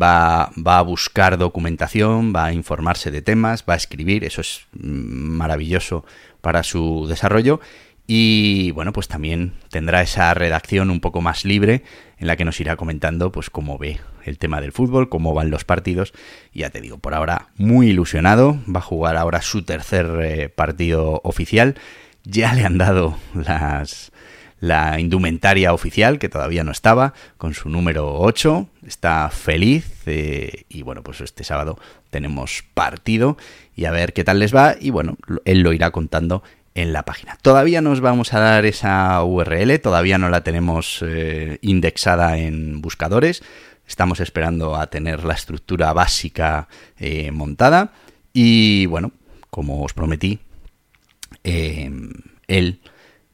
va, 0.00 0.50
va 0.54 0.78
a 0.78 0.82
buscar 0.82 1.38
documentación, 1.38 2.32
va 2.34 2.46
a 2.46 2.52
informarse 2.52 3.10
de 3.10 3.22
temas, 3.22 3.64
va 3.68 3.74
a 3.74 3.78
escribir, 3.78 4.24
eso 4.24 4.40
es 4.40 4.66
maravilloso 4.72 6.04
para 6.40 6.62
su 6.62 7.06
desarrollo 7.08 7.60
y 8.06 8.70
bueno, 8.70 8.92
pues 8.92 9.08
también 9.08 9.54
tendrá 9.70 10.00
esa 10.00 10.32
redacción 10.32 10.90
un 10.90 11.00
poco 11.00 11.20
más 11.20 11.44
libre 11.44 11.82
en 12.18 12.28
la 12.28 12.36
que 12.36 12.44
nos 12.44 12.60
irá 12.60 12.76
comentando 12.76 13.32
pues 13.32 13.50
cómo 13.50 13.78
ve 13.78 14.00
el 14.24 14.38
tema 14.38 14.60
del 14.60 14.72
fútbol, 14.72 15.08
cómo 15.08 15.34
van 15.34 15.50
los 15.50 15.64
partidos. 15.64 16.12
Ya 16.54 16.70
te 16.70 16.80
digo, 16.80 16.98
por 16.98 17.14
ahora 17.14 17.48
muy 17.56 17.88
ilusionado, 17.88 18.58
va 18.72 18.78
a 18.78 18.82
jugar 18.82 19.16
ahora 19.16 19.42
su 19.42 19.64
tercer 19.64 20.06
eh, 20.22 20.48
partido 20.48 21.20
oficial. 21.24 21.74
Ya 22.22 22.54
le 22.54 22.64
han 22.64 22.78
dado 22.78 23.18
las 23.34 24.12
la 24.60 24.98
indumentaria 24.98 25.72
oficial, 25.72 26.18
que 26.18 26.28
todavía 26.28 26.64
no 26.64 26.72
estaba, 26.72 27.12
con 27.36 27.54
su 27.54 27.68
número 27.68 28.18
8. 28.18 28.68
Está 28.86 29.28
feliz 29.30 30.02
eh, 30.06 30.64
y 30.68 30.82
bueno, 30.82 31.02
pues 31.02 31.20
este 31.20 31.44
sábado 31.44 31.78
tenemos 32.10 32.64
partido 32.74 33.36
y 33.74 33.84
a 33.84 33.90
ver 33.90 34.12
qué 34.12 34.24
tal 34.24 34.38
les 34.38 34.54
va 34.54 34.76
y 34.80 34.90
bueno, 34.90 35.16
él 35.44 35.60
lo 35.60 35.72
irá 35.72 35.90
contando 35.90 36.42
en 36.74 36.92
la 36.92 37.04
página. 37.04 37.38
Todavía 37.42 37.80
nos 37.80 38.00
vamos 38.00 38.32
a 38.34 38.40
dar 38.40 38.66
esa 38.66 39.22
URL, 39.22 39.80
todavía 39.80 40.18
no 40.18 40.28
la 40.28 40.42
tenemos 40.42 41.02
eh, 41.06 41.58
indexada 41.62 42.38
en 42.38 42.80
buscadores. 42.80 43.42
Estamos 43.86 44.20
esperando 44.20 44.76
a 44.76 44.88
tener 44.88 45.24
la 45.24 45.34
estructura 45.34 45.92
básica 45.92 46.68
eh, 46.98 47.30
montada. 47.30 47.92
Y 48.32 48.86
bueno, 48.86 49.12
como 49.48 49.82
os 49.82 49.94
prometí, 49.94 50.40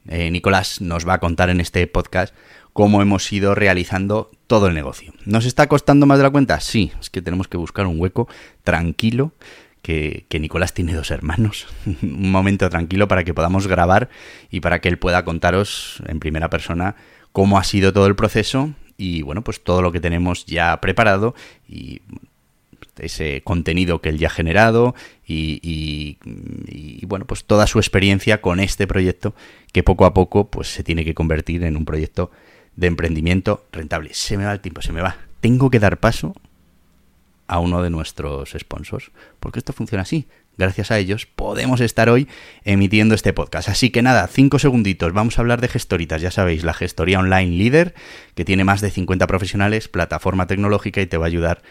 eh, 0.07 0.29
Nicolás, 0.31 0.81
nos 0.81 1.07
va 1.07 1.15
a 1.15 1.19
contar 1.19 1.49
en 1.49 1.59
este 1.59 1.85
podcast 1.87 2.33
cómo 2.73 3.01
hemos 3.01 3.31
ido 3.31 3.55
realizando 3.55 4.31
todo 4.47 4.67
el 4.67 4.73
negocio. 4.73 5.13
¿Nos 5.25 5.45
está 5.45 5.67
costando 5.67 6.05
más 6.05 6.17
de 6.17 6.23
la 6.23 6.31
cuenta? 6.31 6.59
Sí, 6.59 6.91
es 6.99 7.09
que 7.09 7.21
tenemos 7.21 7.47
que 7.47 7.57
buscar 7.57 7.85
un 7.85 7.99
hueco 7.99 8.27
tranquilo 8.63 9.33
que, 9.81 10.25
Nicolás 10.39 10.73
tiene 10.73 10.93
dos 10.93 11.11
hermanos. 11.11 11.67
un 12.01 12.31
momento 12.31 12.69
tranquilo 12.69 13.07
para 13.07 13.23
que 13.23 13.33
podamos 13.33 13.67
grabar 13.67 14.09
y 14.49 14.61
para 14.61 14.79
que 14.79 14.89
él 14.89 14.97
pueda 14.97 15.23
contaros 15.23 16.01
en 16.07 16.19
primera 16.19 16.49
persona 16.49 16.95
cómo 17.31 17.57
ha 17.57 17.63
sido 17.63 17.93
todo 17.93 18.07
el 18.07 18.15
proceso 18.15 18.71
y 18.97 19.21
bueno, 19.21 19.43
pues 19.43 19.63
todo 19.63 19.81
lo 19.81 19.91
que 19.91 19.99
tenemos 19.99 20.45
ya 20.45 20.79
preparado 20.79 21.35
y 21.67 22.01
ese 22.97 23.41
contenido 23.43 24.01
que 24.01 24.09
él 24.09 24.17
ya 24.17 24.27
ha 24.27 24.31
generado 24.31 24.95
y, 25.25 26.17
bueno, 27.07 27.25
pues 27.25 27.45
toda 27.45 27.67
su 27.67 27.79
experiencia 27.79 28.41
con 28.41 28.59
este 28.59 28.87
proyecto 28.87 29.33
que 29.71 29.83
poco 29.83 30.05
a 30.05 30.13
poco 30.13 30.49
pues 30.49 30.67
se 30.73 30.83
tiene 30.83 31.03
que 31.05 31.13
convertir 31.13 31.63
en 31.63 31.77
un 31.77 31.85
proyecto 31.85 32.31
de 32.75 32.87
emprendimiento 32.87 33.65
rentable. 33.71 34.13
Se 34.13 34.37
me 34.37 34.45
va 34.45 34.53
el 34.53 34.59
tiempo, 34.59 34.81
se 34.81 34.91
me 34.91 35.01
va. 35.01 35.17
Tengo 35.41 35.69
que 35.69 35.79
dar 35.79 35.99
paso 35.99 36.35
a 37.47 37.59
uno 37.59 37.83
de 37.83 37.89
nuestros 37.89 38.55
sponsors, 38.57 39.11
porque 39.39 39.59
esto 39.59 39.73
funciona 39.73 40.03
así. 40.03 40.27
Gracias 40.57 40.91
a 40.91 40.99
ellos 40.99 41.25
podemos 41.25 41.81
estar 41.81 42.09
hoy 42.09 42.27
emitiendo 42.63 43.15
este 43.15 43.33
podcast. 43.33 43.69
Así 43.69 43.89
que 43.89 44.01
nada, 44.01 44.27
cinco 44.27 44.59
segunditos, 44.59 45.13
vamos 45.13 45.37
a 45.37 45.41
hablar 45.41 45.61
de 45.61 45.67
gestoritas, 45.67 46.21
ya 46.21 46.31
sabéis, 46.31 46.63
la 46.63 46.73
gestoría 46.73 47.19
online 47.19 47.57
líder, 47.57 47.95
que 48.35 48.45
tiene 48.45 48.63
más 48.63 48.81
de 48.81 48.91
50 48.91 49.25
profesionales, 49.27 49.87
plataforma 49.87 50.47
tecnológica 50.47 51.01
y 51.01 51.07
te 51.07 51.17
va 51.17 51.25
a 51.25 51.27
ayudar 51.27 51.63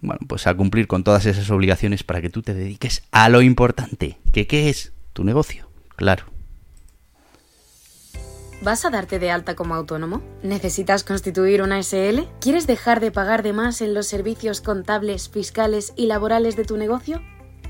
bueno, 0.00 0.20
pues 0.28 0.46
a 0.46 0.54
cumplir 0.54 0.86
con 0.86 1.04
todas 1.04 1.26
esas 1.26 1.50
obligaciones 1.50 2.02
para 2.02 2.20
que 2.20 2.30
tú 2.30 2.42
te 2.42 2.54
dediques 2.54 3.02
a 3.10 3.28
lo 3.28 3.40
importante, 3.40 4.18
que 4.32 4.46
qué 4.46 4.68
es 4.68 4.92
tu 5.12 5.24
negocio, 5.24 5.68
claro. 5.96 6.24
¿Vas 8.62 8.84
a 8.84 8.90
darte 8.90 9.18
de 9.18 9.30
alta 9.30 9.54
como 9.54 9.74
autónomo? 9.74 10.22
¿Necesitas 10.42 11.04
constituir 11.04 11.60
una 11.60 11.82
SL? 11.82 12.20
¿Quieres 12.40 12.66
dejar 12.66 13.00
de 13.00 13.10
pagar 13.10 13.42
de 13.42 13.52
más 13.52 13.82
en 13.82 13.92
los 13.92 14.06
servicios 14.06 14.60
contables, 14.60 15.28
fiscales 15.28 15.92
y 15.96 16.06
laborales 16.06 16.56
de 16.56 16.64
tu 16.64 16.76
negocio? 16.78 17.20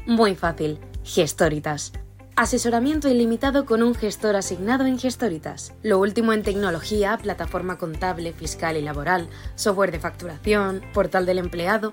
Muy 0.07 0.35
fácil. 0.35 0.79
Gestoritas. 1.03 1.93
Asesoramiento 2.37 3.09
ilimitado 3.09 3.65
con 3.65 3.83
un 3.83 3.95
gestor 3.95 4.37
asignado 4.37 4.85
en 4.85 4.99
Gestoritas. 4.99 5.73
Lo 5.83 5.99
último 5.99 6.33
en 6.33 6.43
tecnología, 6.43 7.17
plataforma 7.17 7.79
contable, 7.79 8.33
fiscal 8.33 8.77
y 8.77 8.83
laboral, 8.83 9.29
software 9.55 9.93
de 9.93 10.01
facturación, 10.01 10.83
portal 10.93 11.25
del 11.27 11.39
empleado 11.39 11.93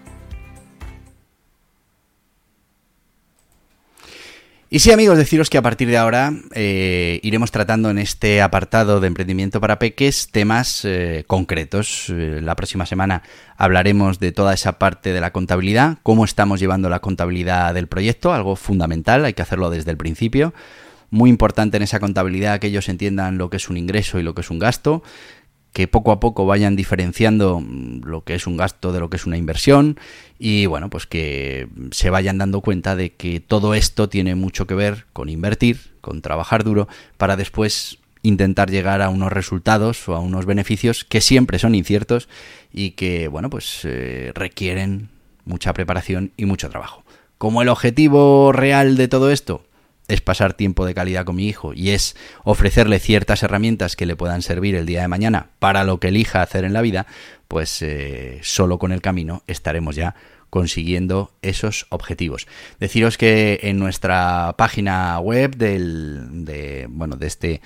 Y 4.73 4.79
sí, 4.79 4.89
amigos, 4.93 5.17
deciros 5.17 5.49
que 5.49 5.57
a 5.57 5.61
partir 5.61 5.89
de 5.89 5.97
ahora 5.97 6.31
eh, 6.53 7.19
iremos 7.23 7.51
tratando 7.51 7.89
en 7.89 7.97
este 7.97 8.41
apartado 8.41 9.01
de 9.01 9.07
emprendimiento 9.07 9.59
para 9.59 9.79
peques 9.79 10.29
temas 10.31 10.85
eh, 10.85 11.25
concretos. 11.27 12.05
Eh, 12.07 12.39
la 12.41 12.55
próxima 12.55 12.85
semana 12.85 13.21
hablaremos 13.57 14.17
de 14.19 14.31
toda 14.31 14.53
esa 14.53 14.79
parte 14.79 15.11
de 15.11 15.19
la 15.19 15.33
contabilidad, 15.33 15.97
cómo 16.03 16.23
estamos 16.23 16.61
llevando 16.61 16.87
la 16.87 17.01
contabilidad 17.01 17.73
del 17.73 17.87
proyecto, 17.87 18.31
algo 18.31 18.55
fundamental, 18.55 19.25
hay 19.25 19.33
que 19.33 19.41
hacerlo 19.41 19.69
desde 19.69 19.91
el 19.91 19.97
principio. 19.97 20.53
Muy 21.09 21.29
importante 21.29 21.75
en 21.75 21.83
esa 21.83 21.99
contabilidad 21.99 22.61
que 22.61 22.67
ellos 22.67 22.87
entiendan 22.87 23.37
lo 23.37 23.49
que 23.49 23.57
es 23.57 23.69
un 23.69 23.75
ingreso 23.75 24.19
y 24.19 24.23
lo 24.23 24.33
que 24.33 24.39
es 24.39 24.49
un 24.49 24.59
gasto, 24.59 25.03
que 25.73 25.87
poco 25.87 26.11
a 26.11 26.19
poco 26.19 26.45
vayan 26.45 26.75
diferenciando 26.75 27.59
mm, 27.61 28.01
lo 28.03 28.23
que 28.23 28.35
es 28.35 28.47
un 28.47 28.57
gasto 28.57 28.91
de 28.91 28.99
lo 28.99 29.09
que 29.09 29.17
es 29.17 29.25
una 29.25 29.37
inversión 29.37 29.99
y 30.39 30.65
bueno, 30.65 30.89
pues 30.89 31.05
que 31.05 31.67
se 31.91 32.09
vayan 32.09 32.37
dando 32.37 32.61
cuenta 32.61 32.95
de 32.95 33.13
que 33.13 33.39
todo 33.39 33.73
esto 33.73 34.09
tiene 34.09 34.35
mucho 34.35 34.67
que 34.67 34.75
ver 34.75 35.05
con 35.13 35.29
invertir, 35.29 35.93
con 36.01 36.21
trabajar 36.21 36.63
duro 36.63 36.87
para 37.17 37.37
después 37.37 37.99
intentar 38.23 38.69
llegar 38.69 39.01
a 39.01 39.09
unos 39.09 39.31
resultados 39.31 40.07
o 40.07 40.15
a 40.15 40.19
unos 40.19 40.45
beneficios 40.45 41.05
que 41.05 41.21
siempre 41.21 41.57
son 41.57 41.73
inciertos 41.73 42.29
y 42.71 42.91
que 42.91 43.27
bueno, 43.27 43.49
pues 43.49 43.81
eh, 43.83 44.31
requieren 44.35 45.09
mucha 45.45 45.73
preparación 45.73 46.31
y 46.37 46.45
mucho 46.45 46.69
trabajo. 46.69 47.03
Como 47.37 47.61
el 47.61 47.69
objetivo 47.69 48.51
real 48.51 48.97
de 48.97 49.07
todo 49.07 49.31
esto 49.31 49.63
es 50.11 50.21
pasar 50.21 50.53
tiempo 50.53 50.85
de 50.85 50.93
calidad 50.93 51.25
con 51.25 51.37
mi 51.37 51.47
hijo 51.47 51.73
y 51.73 51.91
es 51.91 52.15
ofrecerle 52.43 52.99
ciertas 52.99 53.43
herramientas 53.43 53.95
que 53.95 54.05
le 54.05 54.15
puedan 54.15 54.41
servir 54.41 54.75
el 54.75 54.85
día 54.85 55.01
de 55.01 55.07
mañana 55.07 55.49
para 55.59 55.83
lo 55.83 55.99
que 55.99 56.09
elija 56.09 56.41
hacer 56.41 56.65
en 56.65 56.73
la 56.73 56.81
vida, 56.81 57.07
pues 57.47 57.81
eh, 57.81 58.39
solo 58.43 58.77
con 58.77 58.91
el 58.91 59.01
camino 59.01 59.43
estaremos 59.47 59.95
ya 59.95 60.15
consiguiendo 60.49 61.31
esos 61.41 61.87
objetivos. 61.89 62.45
Deciros 62.79 63.17
que 63.17 63.61
en 63.63 63.79
nuestra 63.79 64.53
página 64.57 65.17
web 65.19 65.55
del, 65.55 66.45
de, 66.45 66.87
bueno, 66.89 67.15
de 67.15 67.27
este 67.27 67.61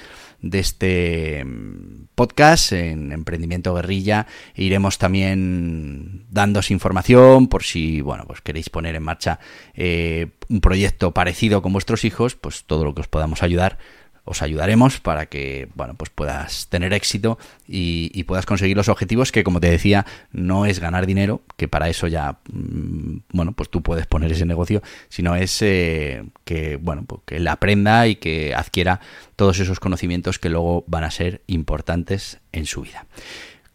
de 0.45 0.59
este 0.59 1.43
mm, 1.43 2.07
podcast 2.13 2.71
en 2.71 3.11
Emprendimiento 3.11 3.73
Guerrilla. 3.73 4.27
Iremos 4.55 4.97
también 4.97 6.25
dándos 6.29 6.71
información 6.71 7.47
por 7.47 7.63
si, 7.63 8.01
bueno, 8.01 8.25
pues 8.27 8.41
queréis 8.41 8.69
poner 8.69 8.95
en 8.95 9.03
marcha 9.03 9.39
eh, 9.73 10.27
un 10.47 10.61
proyecto 10.61 11.11
parecido 11.11 11.61
con 11.61 11.73
vuestros 11.73 12.05
hijos, 12.05 12.35
pues 12.35 12.63
todo 12.65 12.85
lo 12.85 12.93
que 12.93 13.01
os 13.01 13.07
podamos 13.07 13.41
ayudar 13.41 13.79
os 14.25 14.41
ayudaremos 14.41 14.99
para 14.99 15.27
que 15.27 15.69
bueno 15.75 15.93
pues 15.93 16.09
puedas 16.09 16.67
tener 16.67 16.93
éxito 16.93 17.37
y, 17.67 18.23
puedas 18.25 18.47
conseguir 18.47 18.75
los 18.75 18.89
objetivos 18.89 19.31
que 19.31 19.43
como 19.43 19.59
te 19.59 19.69
decía 19.69 20.05
no 20.31 20.65
es 20.65 20.79
ganar 20.79 21.05
dinero 21.05 21.41
que 21.57 21.67
para 21.67 21.89
eso 21.89 22.07
ya 22.07 22.39
mm, 22.51 23.17
bueno 23.31 23.51
pues 23.51 23.69
tú 23.69 23.83
puedes 23.83 24.07
poner 24.07 24.31
ese 24.31 24.47
negocio 24.47 24.81
sino 25.09 25.35
es 25.35 25.61
eh, 25.61 26.23
que 26.43 26.77
bueno 26.77 27.03
pues 27.05 27.21
que 27.25 27.37
él 27.37 27.47
aprenda 27.47 28.07
y 28.07 28.15
que 28.15 28.55
adquiera 28.55 28.99
todos 29.35 29.59
esos 29.59 29.79
conocimientos 29.79 30.39
que 30.39 30.49
luego 30.49 30.83
van 30.87 31.03
a 31.03 31.11
ser 31.11 31.41
importantes 31.45 32.39
en 32.51 32.65
su 32.65 32.81
vida 32.81 33.05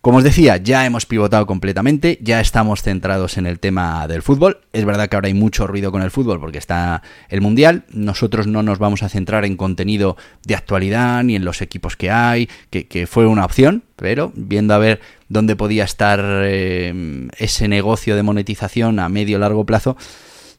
como 0.00 0.18
os 0.18 0.24
decía, 0.24 0.56
ya 0.56 0.86
hemos 0.86 1.04
pivotado 1.04 1.46
completamente, 1.46 2.18
ya 2.22 2.40
estamos 2.40 2.82
centrados 2.82 3.36
en 3.36 3.46
el 3.46 3.58
tema 3.58 4.08
del 4.08 4.22
fútbol. 4.22 4.60
Es 4.72 4.86
verdad 4.86 5.08
que 5.08 5.16
ahora 5.16 5.28
hay 5.28 5.34
mucho 5.34 5.66
ruido 5.66 5.92
con 5.92 6.00
el 6.00 6.10
fútbol 6.10 6.40
porque 6.40 6.56
está 6.56 7.02
el 7.28 7.42
Mundial. 7.42 7.84
Nosotros 7.92 8.46
no 8.46 8.62
nos 8.62 8.78
vamos 8.78 9.02
a 9.02 9.10
centrar 9.10 9.44
en 9.44 9.58
contenido 9.58 10.16
de 10.46 10.54
actualidad 10.54 11.22
ni 11.22 11.36
en 11.36 11.44
los 11.44 11.60
equipos 11.60 11.96
que 11.96 12.10
hay, 12.10 12.48
que, 12.70 13.06
fue 13.06 13.26
una 13.26 13.44
opción, 13.44 13.82
pero 13.96 14.32
viendo 14.34 14.72
a 14.72 14.78
ver 14.78 15.00
dónde 15.28 15.54
podía 15.54 15.84
estar 15.84 16.18
eh, 16.44 17.28
ese 17.36 17.68
negocio 17.68 18.16
de 18.16 18.22
monetización 18.22 19.00
a 19.00 19.10
medio 19.10 19.38
largo 19.38 19.66
plazo, 19.66 19.98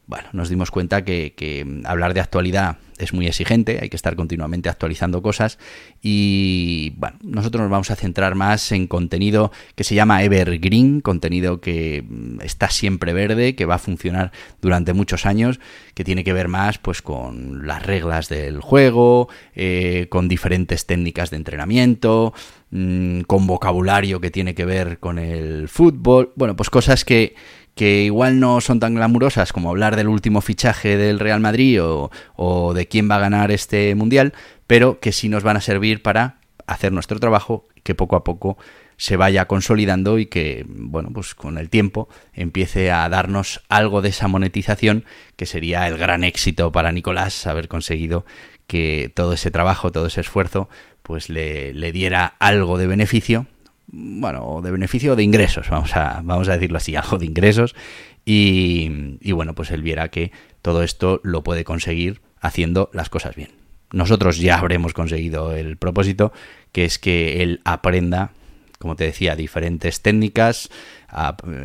bueno, 0.08 0.28
nos 0.34 0.50
dimos 0.50 0.72
cuenta 0.72 1.06
que, 1.06 1.82
hablar 1.86 2.14
de 2.14 2.20
actualidad 2.20 2.78
es 2.98 3.14
muy 3.14 3.28
exigente, 3.28 3.80
hay 3.82 3.90
que 3.90 3.96
estar 3.96 4.16
continuamente 4.16 4.70
actualizando 4.70 5.22
cosas 5.22 5.58
y 6.02 6.94
bueno, 6.98 7.18
nosotros 7.24 7.62
nos 7.62 7.72
vamos 7.72 7.90
a 7.90 7.96
centrar 7.96 8.36
más 8.36 8.72
en 8.72 8.88
contenido 8.88 9.52
que 9.74 9.84
se 9.84 9.96
llama 9.96 10.22
Evergreen, 10.24 11.02
contenido 11.02 11.62
que 11.62 12.04
mm, 12.08 12.42
está 12.42 12.70
siempre 12.70 13.14
verde, 13.14 13.56
que 13.56 13.66
va 13.66 13.76
a 13.76 13.80
funcionar 13.80 14.32
durante 14.62 14.94
muchos 14.94 15.26
años, 15.26 15.60
que 15.96 16.04
tiene 16.04 16.24
que 16.24 16.34
ver 16.34 16.48
más 16.48 16.78
pues 16.78 17.02
con 17.02 17.66
las 17.66 17.84
reglas 17.84 18.30
del 18.30 18.62
juego, 18.62 19.30
eh, 19.56 20.08
con 20.10 20.28
diferentes 20.28 20.86
técnicas 20.86 21.32
de 21.32 21.38
entrenamiento, 21.38 22.34
mm, 22.70 23.22
con 23.22 23.48
vocabulario 23.48 24.22
que 24.22 24.30
tiene 24.30 24.54
que 24.54 24.66
ver 24.66 25.00
con 25.00 25.18
el 25.18 25.70
fútbol, 25.70 26.34
bueno, 26.36 26.56
pues 26.56 26.70
cosas 26.70 27.04
que 27.04 27.34
que 27.82 28.04
igual 28.04 28.40
no 28.40 28.62
son 28.62 28.80
tan 28.80 28.94
glamurosas 28.94 29.52
como 29.52 29.72
hablar 29.72 29.96
del 29.96 30.08
último 30.08 30.42
fichaje 30.42 30.98
del 30.98 31.18
Real 31.18 31.40
Madrid 31.40 31.80
o, 31.82 32.74
de 32.76 32.88
quién 32.88 33.10
va 33.10 33.16
a 33.16 33.22
ganar 33.22 33.50
este 33.50 33.96
mundial, 33.96 34.34
pero 34.68 35.00
que 35.00 35.12
sí 35.12 35.30
nos 35.30 35.42
van 35.42 35.58
a 35.58 35.62
servir 35.62 36.04
para 36.04 36.38
hacer 36.68 36.92
nuestro 36.92 37.20
trabajo, 37.20 37.68
que 37.82 37.96
poco 37.96 38.16
a 38.16 38.24
poco 38.24 38.60
se 38.98 39.18
vaya 39.18 39.48
consolidando 39.48 40.20
y 40.20 40.28
que, 40.28 40.64
bueno, 40.68 41.10
pues 41.12 41.34
con 41.34 41.58
el 41.58 41.72
tiempo 41.72 42.08
empiece 42.34 42.92
a 42.92 43.10
darnos 43.10 43.64
algo 43.68 44.04
de 44.04 44.10
esa 44.10 44.28
monetización 44.28 45.04
que 45.36 45.48
sería 45.48 45.88
el 45.88 45.98
gran 45.98 46.24
éxito 46.24 46.72
para 46.72 46.92
Nicolás 46.92 47.48
haber 47.48 47.68
conseguido 47.68 48.28
que 48.68 49.12
todo 49.12 49.34
ese 49.34 49.50
trabajo, 49.50 49.92
todo 49.92 50.06
ese 50.06 50.22
esfuerzo, 50.22 50.70
pues 51.02 51.30
le, 51.30 51.74
le 51.74 51.92
diera 51.92 52.36
algo 52.38 52.78
de 52.78 52.86
beneficio 52.86 53.48
bueno, 53.92 54.62
de 54.64 54.72
beneficio 54.72 55.14
o 55.14 55.16
de 55.16 55.24
ingresos, 55.24 55.70
vamos 55.70 55.96
a, 55.96 56.22
vamos 56.24 56.48
a 56.50 56.54
decirlo 56.54 56.78
así, 56.78 56.96
algo 56.98 57.18
de 57.18 57.26
ingresos. 57.26 57.76
Y, 58.24 59.18
y 59.20 59.32
bueno, 59.32 59.56
pues 59.56 59.72
él 59.72 59.82
viera 59.82 60.10
que 60.10 60.32
todo 60.62 60.84
esto 60.84 61.22
lo 61.24 61.44
puede 61.44 61.64
conseguir 61.64 62.22
haciendo 62.40 62.90
las 62.94 63.10
cosas 63.10 63.36
bien. 63.36 63.50
Nosotros 63.92 64.38
ya 64.38 64.58
habremos 64.58 64.94
conseguido 64.94 65.54
el 65.54 65.78
propósito, 65.78 66.32
que 66.72 66.86
es 66.86 66.98
que 66.98 67.44
él 67.44 67.62
aprenda, 67.66 68.32
como 68.80 68.96
te 68.96 69.04
decía, 69.04 69.36
diferentes 69.36 70.02
técnicas, 70.02 70.70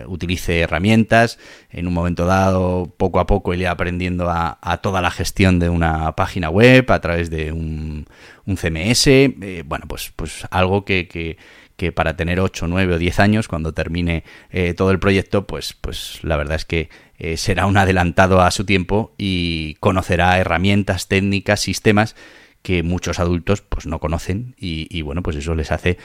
utilice 0.07 0.61
herramientas, 0.61 1.39
en 1.71 1.87
un 1.87 1.95
momento 1.95 2.27
dado, 2.27 2.93
poco 2.97 3.21
a 3.21 3.27
poco, 3.27 3.55
iré 3.55 3.69
aprendiendo 3.69 4.29
a, 4.29 4.81
toda 4.83 5.01
la 5.01 5.11
gestión 5.11 5.61
de 5.61 5.69
una 5.69 6.13
página 6.17 6.51
web 6.51 6.91
a 6.91 7.01
través 7.01 7.31
de 7.31 7.53
un, 7.53 8.07
un 8.45 8.57
CMS, 8.57 9.07
eh, 9.07 9.63
bueno, 9.65 9.85
pues, 9.87 10.13
pues 10.17 10.47
algo 10.51 10.85
que 10.85 11.39
que 11.77 11.93
para 11.93 12.17
tener 12.17 12.41
8, 12.41 12.67
9 12.67 12.95
o 12.95 12.99
10 12.99 13.21
años, 13.21 13.49
cuando 13.49 13.73
termine 13.73 14.25
eh, 14.51 14.75
todo 14.75 14.91
el 14.91 14.99
proyecto, 14.99 15.47
pues, 15.47 15.75
pues 15.75 16.21
la 16.23 16.37
verdad 16.37 16.57
es 16.57 16.65
que 16.65 16.89
eh, 17.19 17.37
será 17.37 17.67
un 17.67 17.77
adelantado 17.77 18.41
a 18.41 18.51
su 18.51 18.65
tiempo 18.65 19.15
y 19.19 19.75
conocerá 19.81 20.39
herramientas, 20.39 21.09
técnicas, 21.09 21.61
sistemas 21.61 22.17
que 22.63 22.83
muchos 22.83 23.21
adultos 23.21 23.61
pues 23.63 23.87
no 23.87 24.01
conocen 24.01 24.57
y, 24.59 25.01
bueno, 25.03 25.23
pues 25.23 25.37
eso 25.37 25.55
les 25.55 25.71
hace 25.71 25.99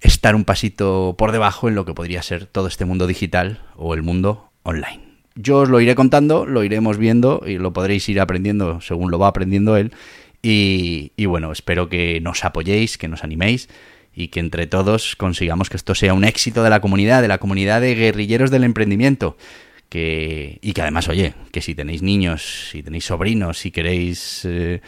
estar 0.00 0.34
un 0.34 0.46
pasito 0.46 1.16
por 1.18 1.32
debajo 1.32 1.68
en 1.68 1.74
lo 1.74 1.84
que 1.84 1.92
podría 1.92 2.22
ser 2.22 2.46
todo 2.46 2.66
este 2.66 2.86
mundo 2.86 3.06
digital 3.06 3.60
o 3.76 3.92
el 3.92 4.02
mundo 4.02 4.50
online. 4.62 5.02
Yo 5.34 5.58
os 5.58 5.68
lo 5.68 5.80
iré 5.82 5.94
contando, 5.94 6.46
lo 6.46 6.64
iremos 6.64 6.96
viendo 6.96 7.42
y 7.46 7.58
lo 7.58 7.74
podréis 7.74 8.08
ir 8.08 8.20
aprendiendo 8.20 8.80
según 8.80 9.10
lo 9.10 9.18
va 9.18 9.28
aprendiendo 9.28 9.76
él. 9.76 9.92
Y, 10.42 11.12
y 11.16 11.26
bueno, 11.26 11.52
espero 11.52 11.90
que 11.90 12.20
nos 12.22 12.42
apoyéis, 12.46 12.96
que 12.96 13.08
nos 13.08 13.22
animéis 13.22 13.68
y 14.14 14.28
que 14.28 14.40
entre 14.40 14.66
todos 14.66 15.16
consigamos 15.16 15.70
que 15.70 15.76
esto 15.76 15.94
sea 15.94 16.14
un 16.14 16.24
éxito 16.24 16.62
de 16.62 16.70
la 16.70 16.80
comunidad, 16.80 17.22
de 17.22 17.28
la 17.28 17.38
comunidad 17.38 17.80
de 17.80 17.94
guerrilleros 17.94 18.50
del 18.50 18.64
emprendimiento. 18.64 19.36
Que, 19.88 20.58
y 20.62 20.72
que 20.72 20.82
además, 20.82 21.08
oye, 21.08 21.34
que 21.50 21.62
si 21.62 21.74
tenéis 21.74 22.02
niños, 22.02 22.68
si 22.70 22.82
tenéis 22.82 23.06
sobrinos, 23.06 23.58
si 23.58 23.72
queréis 23.72 24.42
eh, 24.44 24.82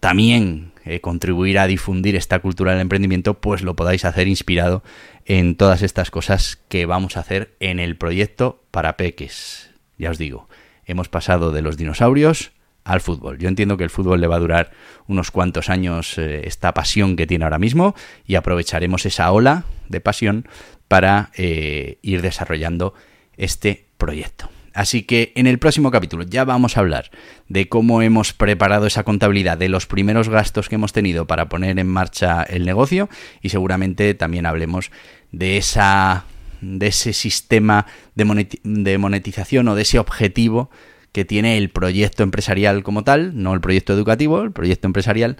también 0.00 0.72
eh, 0.84 1.00
contribuir 1.00 1.58
a 1.58 1.66
difundir 1.66 2.16
esta 2.16 2.38
cultura 2.38 2.72
del 2.72 2.80
emprendimiento, 2.80 3.34
pues 3.34 3.62
lo 3.62 3.76
podáis 3.76 4.04
hacer 4.04 4.28
inspirado 4.28 4.82
en 5.24 5.56
todas 5.56 5.82
estas 5.82 6.10
cosas 6.10 6.58
que 6.68 6.86
vamos 6.86 7.16
a 7.16 7.20
hacer 7.20 7.54
en 7.60 7.78
el 7.78 7.96
proyecto 7.96 8.62
para 8.70 8.96
peques. 8.96 9.70
Ya 9.98 10.10
os 10.10 10.18
digo, 10.18 10.48
hemos 10.84 11.08
pasado 11.08 11.52
de 11.52 11.62
los 11.62 11.76
dinosaurios 11.76 12.52
al 12.86 13.00
fútbol. 13.00 13.38
Yo 13.38 13.48
entiendo 13.48 13.76
que 13.76 13.84
el 13.84 13.90
fútbol 13.90 14.20
le 14.20 14.28
va 14.28 14.36
a 14.36 14.38
durar 14.38 14.70
unos 15.08 15.32
cuantos 15.32 15.68
años 15.68 16.16
eh, 16.18 16.42
esta 16.44 16.72
pasión 16.72 17.16
que 17.16 17.26
tiene 17.26 17.44
ahora 17.44 17.58
mismo 17.58 17.96
y 18.26 18.36
aprovecharemos 18.36 19.04
esa 19.06 19.30
ola 19.32 19.64
de 19.88 20.00
pasión 20.00 20.48
para 20.86 21.30
eh, 21.36 21.98
ir 22.02 22.22
desarrollando 22.22 22.94
este 23.36 23.86
proyecto. 23.98 24.48
Así 24.72 25.02
que 25.02 25.32
en 25.34 25.48
el 25.48 25.58
próximo 25.58 25.90
capítulo 25.90 26.22
ya 26.22 26.44
vamos 26.44 26.76
a 26.76 26.80
hablar 26.80 27.10
de 27.48 27.68
cómo 27.68 28.02
hemos 28.02 28.32
preparado 28.32 28.86
esa 28.86 29.02
contabilidad 29.02 29.58
de 29.58 29.68
los 29.68 29.86
primeros 29.86 30.28
gastos 30.28 30.68
que 30.68 30.76
hemos 30.76 30.92
tenido 30.92 31.26
para 31.26 31.48
poner 31.48 31.78
en 31.78 31.88
marcha 31.88 32.44
el 32.44 32.64
negocio 32.66 33.08
y 33.42 33.48
seguramente 33.48 34.14
también 34.14 34.46
hablemos 34.46 34.92
de 35.32 35.56
esa 35.56 36.24
de 36.60 36.86
ese 36.86 37.12
sistema 37.12 37.86
de 38.14 38.98
monetización 38.98 39.68
o 39.68 39.74
de 39.74 39.82
ese 39.82 39.98
objetivo 39.98 40.70
que 41.12 41.24
tiene 41.24 41.58
el 41.58 41.70
proyecto 41.70 42.22
empresarial 42.22 42.82
como 42.82 43.04
tal, 43.04 43.42
no 43.42 43.54
el 43.54 43.60
proyecto 43.60 43.92
educativo, 43.92 44.42
el 44.42 44.52
proyecto 44.52 44.86
empresarial, 44.86 45.36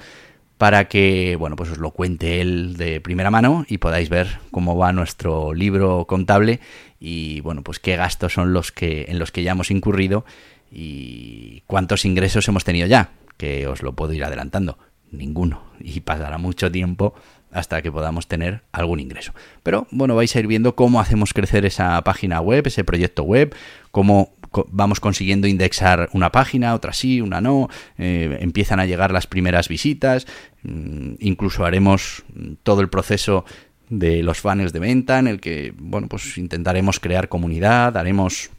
para 0.59 0.89
que, 0.89 1.37
bueno, 1.39 1.57
pues 1.57 1.71
os 1.71 1.79
lo 1.79 1.91
cuente 1.91 2.41
él 2.41 2.77
de 2.77 3.01
primera 3.01 3.31
mano 3.31 3.67
y 3.69 3.79
podáis 3.79 4.09
ver 4.09 4.39
cómo 4.51 4.77
va 4.77 4.93
nuestro 4.93 5.53
libro 5.53 6.07
contable 6.07 6.61
y, 6.99 7.41
bueno, 7.41 7.63
pues 7.63 7.79
qué 7.79 7.97
gastos 7.97 8.33
son 8.33 8.53
los 8.53 8.73
que, 8.73 9.07
en 9.09 9.19
los 9.19 9.33
que 9.33 9.43
ya 9.43 9.53
hemos 9.53 9.71
incurrido 9.71 10.25
y 10.71 11.63
cuántos 11.67 12.05
ingresos 12.05 12.49
hemos 12.49 12.65
tenido 12.65 12.87
ya, 12.87 13.11
que 13.37 13.67
os 13.67 13.83
lo 13.83 13.95
puedo 13.95 14.13
ir 14.15 14.25
adelantando. 14.25 14.79
Ninguno. 15.13 15.63
Y 15.79 16.01
pasará 16.01 16.39
mucho 16.39 16.73
tiempo 16.73 17.15
hasta 17.53 17.81
que 17.83 17.91
podamos 17.91 18.27
tener 18.27 18.63
algún 18.73 19.01
ingreso. 19.01 19.33
Pero 19.63 19.87
bueno, 19.91 20.15
vais 20.15 20.35
a 20.35 20.41
ir 20.41 20.47
viendo 20.47 20.75
cómo 20.75 21.01
hacemos 21.01 21.33
crecer 21.33 21.65
esa 21.65 22.03
página 22.03 22.41
web, 22.41 22.67
ese 22.67 22.85
proyecto 22.85 23.23
web, 23.23 23.55
cómo 23.91 24.35
vamos 24.69 25.01
consiguiendo 25.01 25.47
indexar 25.47 26.09
una 26.13 26.33
página, 26.33 26.75
otra 26.75 26.93
sí, 26.93 27.21
una 27.21 27.41
no, 27.41 27.69
eh, 27.99 28.39
empiezan 28.41 28.81
a 28.81 28.87
llegar 28.87 29.11
las 29.11 29.27
primeras 29.27 29.69
visitas, 29.69 30.27
mm, 30.63 31.15
incluso 31.21 31.65
haremos 31.65 32.25
todo 32.63 32.81
el 32.81 32.89
proceso 32.89 33.45
de 33.89 34.23
los 34.23 34.41
funnels 34.41 34.73
de 34.73 34.81
venta 34.81 35.19
en 35.19 35.29
el 35.29 35.41
que, 35.41 35.73
bueno, 35.79 36.09
pues 36.09 36.37
intentaremos 36.39 37.01
crear 37.01 37.29
comunidad, 37.29 37.97
haremos 37.97 38.51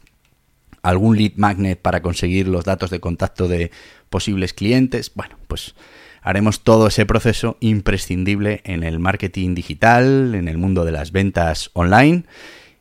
algún 0.82 1.16
lead 1.16 1.32
magnet 1.36 1.80
para 1.80 2.00
conseguir 2.00 2.48
los 2.48 2.64
datos 2.64 2.90
de 2.90 3.00
contacto 3.00 3.48
de 3.48 3.70
posibles 4.08 4.54
clientes, 4.54 5.12
bueno, 5.14 5.36
pues 5.46 5.74
haremos 6.22 6.60
todo 6.60 6.88
ese 6.88 7.06
proceso 7.06 7.56
imprescindible 7.60 8.60
en 8.64 8.82
el 8.82 8.98
marketing 8.98 9.54
digital, 9.54 10.34
en 10.34 10.48
el 10.48 10.58
mundo 10.58 10.84
de 10.84 10.92
las 10.92 11.12
ventas 11.12 11.70
online 11.72 12.24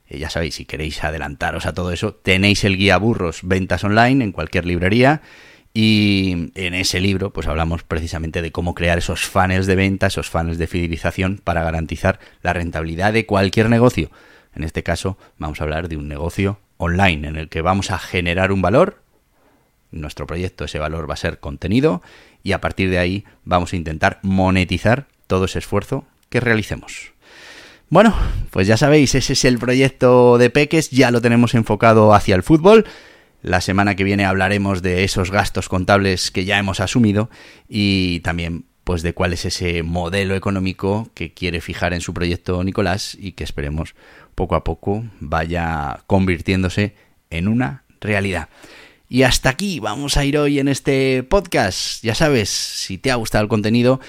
eh, 0.10 0.19
ya 0.19 0.30
sabéis, 0.30 0.56
si 0.56 0.65
queréis 0.65 1.04
adelantaros 1.04 1.65
a 1.65 1.73
todo 1.73 1.91
eso, 1.91 2.13
tenéis 2.15 2.63
el 2.63 2.78
guía 2.78 2.97
burros 2.97 3.41
ventas 3.43 3.84
online 3.84 4.23
en 4.23 4.32
cualquier 4.32 4.65
librería. 4.65 5.21
Y 5.73 6.52
en 6.56 6.73
ese 6.73 7.00
libro, 7.00 7.32
pues 7.32 7.45
hablamos 7.47 7.84
precisamente 7.84 8.41
de 8.41 8.52
cómo 8.52 8.73
crear 8.73 8.97
esos 8.97 9.26
fans 9.26 9.67
de 9.67 9.76
venta, 9.76 10.08
esos 10.08 10.30
fans 10.30 10.58
de 10.58 10.65
fidelización 10.65 11.39
para 11.43 11.63
garantizar 11.63 12.19
la 12.41 12.54
rentabilidad 12.54 13.13
de 13.13 13.28
cualquier 13.28 13.69
negocio. 13.69 14.10
En 14.56 14.63
este 14.63 14.82
caso, 14.82 15.19
vamos 15.38 15.62
a 15.62 15.65
hablar 15.65 15.88
de 15.88 15.97
un 15.97 16.08
negocio 16.08 16.60
online 16.78 17.28
en 17.28 17.36
el 17.36 17.50
que 17.50 17.62
vamos 17.62 17.91
a 17.91 18.00
generar 18.00 18.52
un 18.52 18.63
valor. 18.63 19.04
Nuestro 19.91 20.28
proyecto, 20.28 20.65
ese 20.65 20.80
valor 20.80 21.10
va 21.10 21.13
a 21.13 21.17
ser 21.17 21.39
contenido 21.39 22.02
y 22.43 22.52
a 22.52 22.62
partir 22.62 22.89
de 22.89 23.00
ahí 23.00 23.26
vamos 23.45 23.73
a 23.73 23.76
intentar 23.76 24.19
monetizar 24.21 25.08
todo 25.28 25.45
ese 25.45 25.60
esfuerzo 25.60 26.06
que 26.30 26.39
realicemos. 26.39 27.13
Bueno, 27.89 28.13
pues 28.52 28.67
ya 28.67 28.76
sabéis, 28.76 29.15
ese 29.15 29.34
es 29.34 29.45
el 29.45 29.60
proyecto 29.60 30.38
de 30.38 30.50
Peques, 30.50 30.89
ya 30.89 31.10
lo 31.10 31.21
tenemos 31.21 31.56
enfocado 31.56 32.13
hacia 32.13 32.36
el 32.36 32.43
fútbol. 32.43 32.86
La 33.41 33.62
semana 33.62 33.95
que 33.95 34.04
viene 34.04 34.26
hablaremos 34.26 34.82
de 34.82 35.06
esos 35.06 35.32
gastos 35.32 35.69
contables 35.69 36.32
que 36.32 36.43
ya 36.43 36.58
hemos 36.58 36.82
asumido 36.82 37.30
y 37.69 38.19
también 38.21 38.65
pues 38.84 39.04
de 39.04 39.13
cuál 39.13 39.34
es 39.34 39.45
ese 39.45 39.84
modelo 39.84 40.36
económico 40.36 41.10
que 41.13 41.34
quiere 41.34 41.62
fijar 41.62 41.93
en 41.93 42.02
su 42.02 42.13
proyecto 42.13 42.63
Nicolás 42.63 43.17
y 43.19 43.34
que 43.34 43.43
esperemos 43.43 43.95
poco 44.34 44.56
a 44.56 44.63
poco 44.63 45.04
vaya 45.19 46.00
convirtiéndose 46.08 46.95
en 47.30 47.47
una 47.47 47.84
realidad. 48.00 48.50
Y 49.10 49.24
hasta 49.24 49.50
aquí 49.50 49.80
vamos 49.80 50.17
a 50.17 50.26
ir 50.26 50.38
hoy 50.38 50.60
en 50.60 50.67
este 50.67 51.24
podcast. 51.24 52.04
Ya 52.04 52.15
sabes, 52.15 52.50
si 52.50 52.98
te 52.98 53.12
ha 53.12 53.15
gustado 53.15 53.43
el 53.43 53.50
contenido, 53.50 54.02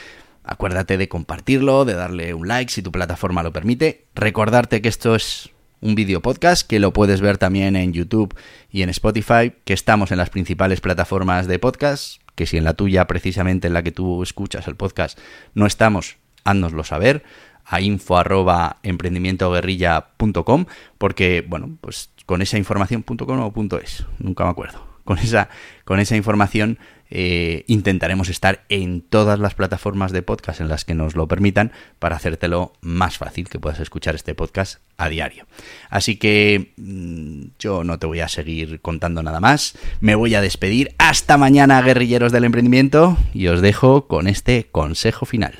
Acuérdate 0.48 0.96
de 0.96 1.10
compartirlo, 1.10 1.84
de 1.84 1.92
darle 1.92 2.32
un 2.32 2.48
like 2.48 2.72
si 2.72 2.80
tu 2.80 2.90
plataforma 2.90 3.42
lo 3.42 3.52
permite. 3.52 4.06
Recordarte 4.14 4.80
que 4.80 4.88
esto 4.88 5.14
es 5.14 5.50
un 5.82 5.94
vídeo 5.94 6.22
podcast 6.22 6.66
que 6.66 6.80
lo 6.80 6.94
puedes 6.94 7.20
ver 7.20 7.36
también 7.36 7.76
en 7.76 7.92
YouTube 7.92 8.34
y 8.70 8.80
en 8.80 8.88
Spotify, 8.88 9.52
que 9.66 9.74
estamos 9.74 10.10
en 10.10 10.16
las 10.16 10.30
principales 10.30 10.80
plataformas 10.80 11.48
de 11.48 11.58
podcast, 11.58 12.22
que 12.34 12.46
si 12.46 12.56
en 12.56 12.64
la 12.64 12.72
tuya, 12.72 13.06
precisamente 13.06 13.66
en 13.66 13.74
la 13.74 13.82
que 13.82 13.92
tú 13.92 14.22
escuchas 14.22 14.66
el 14.68 14.76
podcast, 14.76 15.18
no 15.52 15.66
estamos, 15.66 16.16
háznoslo 16.44 16.82
saber 16.82 17.24
a 17.66 17.82
info 17.82 18.16
arroba 18.16 18.78
emprendimientoguerrilla.com 18.82 20.64
porque, 20.96 21.44
bueno, 21.46 21.76
pues 21.82 22.08
con 22.24 22.40
esa 22.40 22.56
información.com 22.56 23.38
o 23.38 23.78
.es, 23.82 24.06
nunca 24.18 24.44
me 24.44 24.50
acuerdo. 24.50 24.87
Con 25.08 25.18
esa, 25.20 25.48
con 25.86 26.00
esa 26.00 26.16
información 26.16 26.78
eh, 27.08 27.64
intentaremos 27.66 28.28
estar 28.28 28.66
en 28.68 29.00
todas 29.00 29.38
las 29.38 29.54
plataformas 29.54 30.12
de 30.12 30.20
podcast 30.20 30.60
en 30.60 30.68
las 30.68 30.84
que 30.84 30.94
nos 30.94 31.16
lo 31.16 31.26
permitan 31.26 31.72
para 31.98 32.16
hacértelo 32.16 32.74
más 32.82 33.16
fácil 33.16 33.48
que 33.48 33.58
puedas 33.58 33.80
escuchar 33.80 34.14
este 34.14 34.34
podcast 34.34 34.82
a 34.98 35.08
diario. 35.08 35.46
Así 35.88 36.16
que 36.16 36.74
mm, 36.76 37.56
yo 37.58 37.84
no 37.84 37.98
te 37.98 38.06
voy 38.06 38.20
a 38.20 38.28
seguir 38.28 38.82
contando 38.82 39.22
nada 39.22 39.40
más. 39.40 39.78
Me 40.02 40.14
voy 40.14 40.34
a 40.34 40.42
despedir. 40.42 40.94
Hasta 40.98 41.38
mañana, 41.38 41.80
guerrilleros 41.80 42.30
del 42.30 42.44
emprendimiento. 42.44 43.16
Y 43.32 43.46
os 43.46 43.62
dejo 43.62 44.08
con 44.08 44.26
este 44.26 44.68
consejo 44.70 45.24
final. 45.24 45.54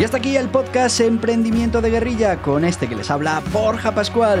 Y 0.00 0.02
hasta 0.02 0.16
aquí 0.16 0.36
el 0.36 0.48
podcast 0.48 0.98
Emprendimiento 0.98 1.80
de 1.80 1.90
Guerrilla 1.90 2.42
con 2.42 2.64
este 2.64 2.88
que 2.88 2.96
les 2.96 3.12
habla 3.12 3.44
Borja 3.52 3.94
Pascual. 3.94 4.40